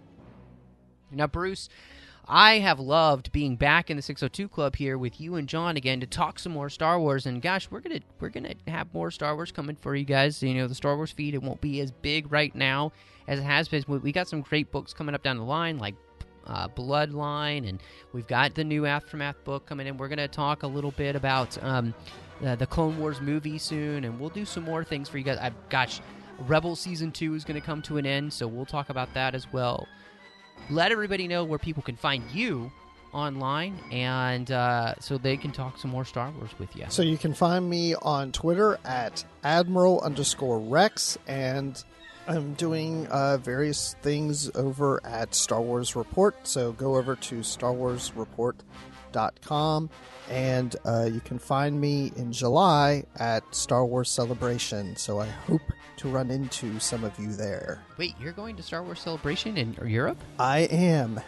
[1.13, 1.67] Now, Bruce,
[2.27, 5.99] I have loved being back in the 602 Club here with you and John again
[6.01, 7.25] to talk some more Star Wars.
[7.25, 10.41] And gosh, we're gonna we're gonna have more Star Wars coming for you guys.
[10.41, 12.91] You know, the Star Wars feed it won't be as big right now
[13.27, 13.83] as it has been.
[13.87, 15.95] We got some great books coming up down the line, like
[16.45, 17.81] uh, Bloodline, and
[18.13, 19.97] we've got the new Aftermath book coming in.
[19.97, 21.93] We're gonna talk a little bit about um,
[22.45, 25.39] uh, the Clone Wars movie soon, and we'll do some more things for you guys.
[25.39, 26.01] I've, gosh,
[26.47, 29.51] Rebel season two is gonna come to an end, so we'll talk about that as
[29.51, 29.87] well
[30.69, 32.71] let everybody know where people can find you
[33.13, 36.85] online and uh, so they can talk some more Star Wars with you.
[36.89, 41.83] So you can find me on Twitter at Admiral underscore Rex, and
[42.27, 46.35] I'm doing uh, various things over at Star Wars Report.
[46.47, 47.43] So go over to
[49.11, 49.89] StarWarsReport.com,
[50.29, 54.95] and uh, you can find me in July at Star Wars Celebration.
[54.95, 55.61] So I hope
[55.97, 57.83] to run into some of you there.
[57.97, 60.17] Wait, you're going to Star Wars Celebration in Europe?
[60.39, 61.19] I am.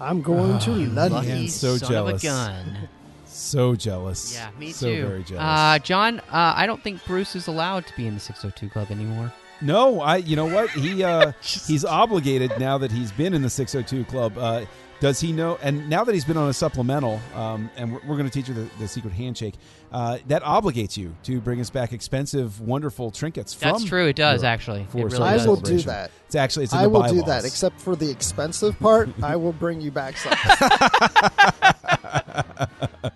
[0.00, 1.12] I'm going to London.
[1.12, 2.24] Lucky Man, so son jealous.
[2.24, 2.88] of a gun.
[3.28, 4.32] So jealous.
[4.34, 5.06] Yeah, me so too.
[5.06, 5.42] very jealous.
[5.42, 8.90] Uh, John, uh, I don't think Bruce is allowed to be in the 602 Club
[8.90, 9.30] anymore.
[9.60, 10.18] No, I.
[10.18, 10.70] You know what?
[10.70, 14.38] He uh, he's obligated now that he's been in the 602 club.
[14.38, 14.64] Uh,
[15.00, 15.58] does he know?
[15.62, 18.48] And now that he's been on a supplemental, um, and we're, we're going to teach
[18.48, 19.54] you the, the secret handshake.
[19.92, 23.54] Uh, that obligates you to bring us back expensive, wonderful trinkets.
[23.54, 24.06] From That's true.
[24.08, 24.80] It does Europe actually.
[24.82, 25.46] It really Star I does.
[25.46, 26.10] will do that.
[26.26, 29.08] It's actually it's in I the will do that, except for the expensive part.
[29.22, 30.50] I will bring you back something.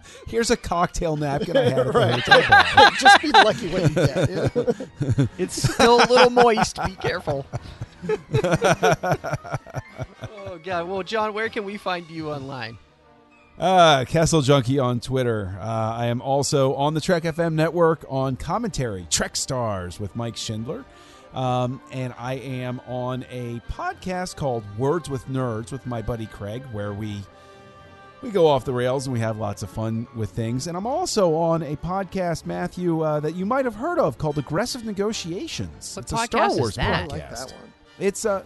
[0.28, 2.92] Here's a cocktail napkin I had at the Right.
[2.98, 4.30] Just be lucky what you get.
[4.30, 5.26] yeah.
[5.38, 6.78] It's still a little moist.
[6.84, 7.44] Be careful.
[10.22, 10.88] Oh God.
[10.88, 12.78] Well, John, where can we find you online?
[13.58, 15.56] Uh, Castle Junkie on Twitter.
[15.60, 20.84] Uh, I am also on the TrekFM network on commentary, Trek Stars with Mike Schindler.
[21.34, 26.64] Um, and I am on a podcast called Words with Nerds with my buddy Craig,
[26.72, 27.22] where we
[28.22, 30.66] we go off the rails and we have lots of fun with things.
[30.66, 34.38] And I'm also on a podcast, Matthew, uh, that you might have heard of called
[34.38, 35.94] Aggressive Negotiations.
[35.96, 37.12] What it's a Star Wars that?
[37.12, 37.46] I podcast.
[37.52, 37.69] like
[38.00, 38.42] It's uh,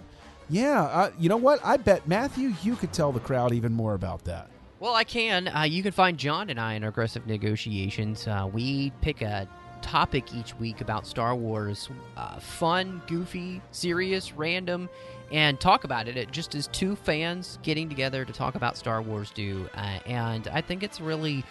[0.50, 0.82] yeah.
[0.82, 1.60] Uh, you know what?
[1.64, 4.48] I bet Matthew, you could tell the crowd even more about that.
[4.80, 5.48] Well, I can.
[5.48, 8.26] Uh, you can find John and I in aggressive negotiations.
[8.26, 9.48] Uh, we pick a
[9.80, 14.88] topic each week about Star Wars, uh, fun, goofy, serious, random,
[15.32, 16.16] and talk about it.
[16.16, 20.60] It just as two fans getting together to talk about Star Wars do, and I
[20.60, 21.44] think it's really.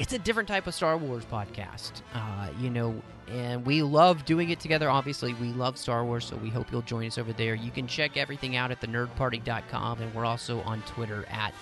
[0.00, 4.48] It's a different type of Star Wars podcast, uh, you know, and we love doing
[4.48, 4.88] it together.
[4.88, 7.54] Obviously, we love Star Wars, so we hope you'll join us over there.
[7.54, 11.52] You can check everything out at thenerdparty.com, and we're also on Twitter at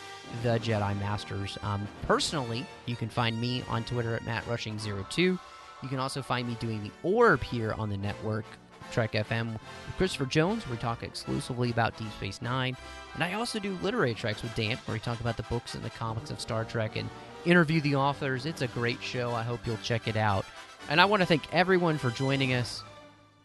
[0.44, 1.58] the Jedi Masters.
[1.64, 5.16] Um, personally, you can find me on Twitter at MattRushing02.
[5.16, 8.44] You can also find me doing the Orb here on the network,
[8.92, 12.76] TrekFM, with Christopher Jones, where we talk exclusively about Deep Space Nine.
[13.14, 15.82] And I also do Literary Treks with Dan, where we talk about the books and
[15.82, 17.10] the comics of Star Trek and
[17.44, 18.46] interview the authors.
[18.46, 19.32] It's a great show.
[19.32, 20.44] I hope you'll check it out.
[20.88, 22.82] And I want to thank everyone for joining us,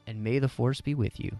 [0.07, 1.37] and may the force be with you.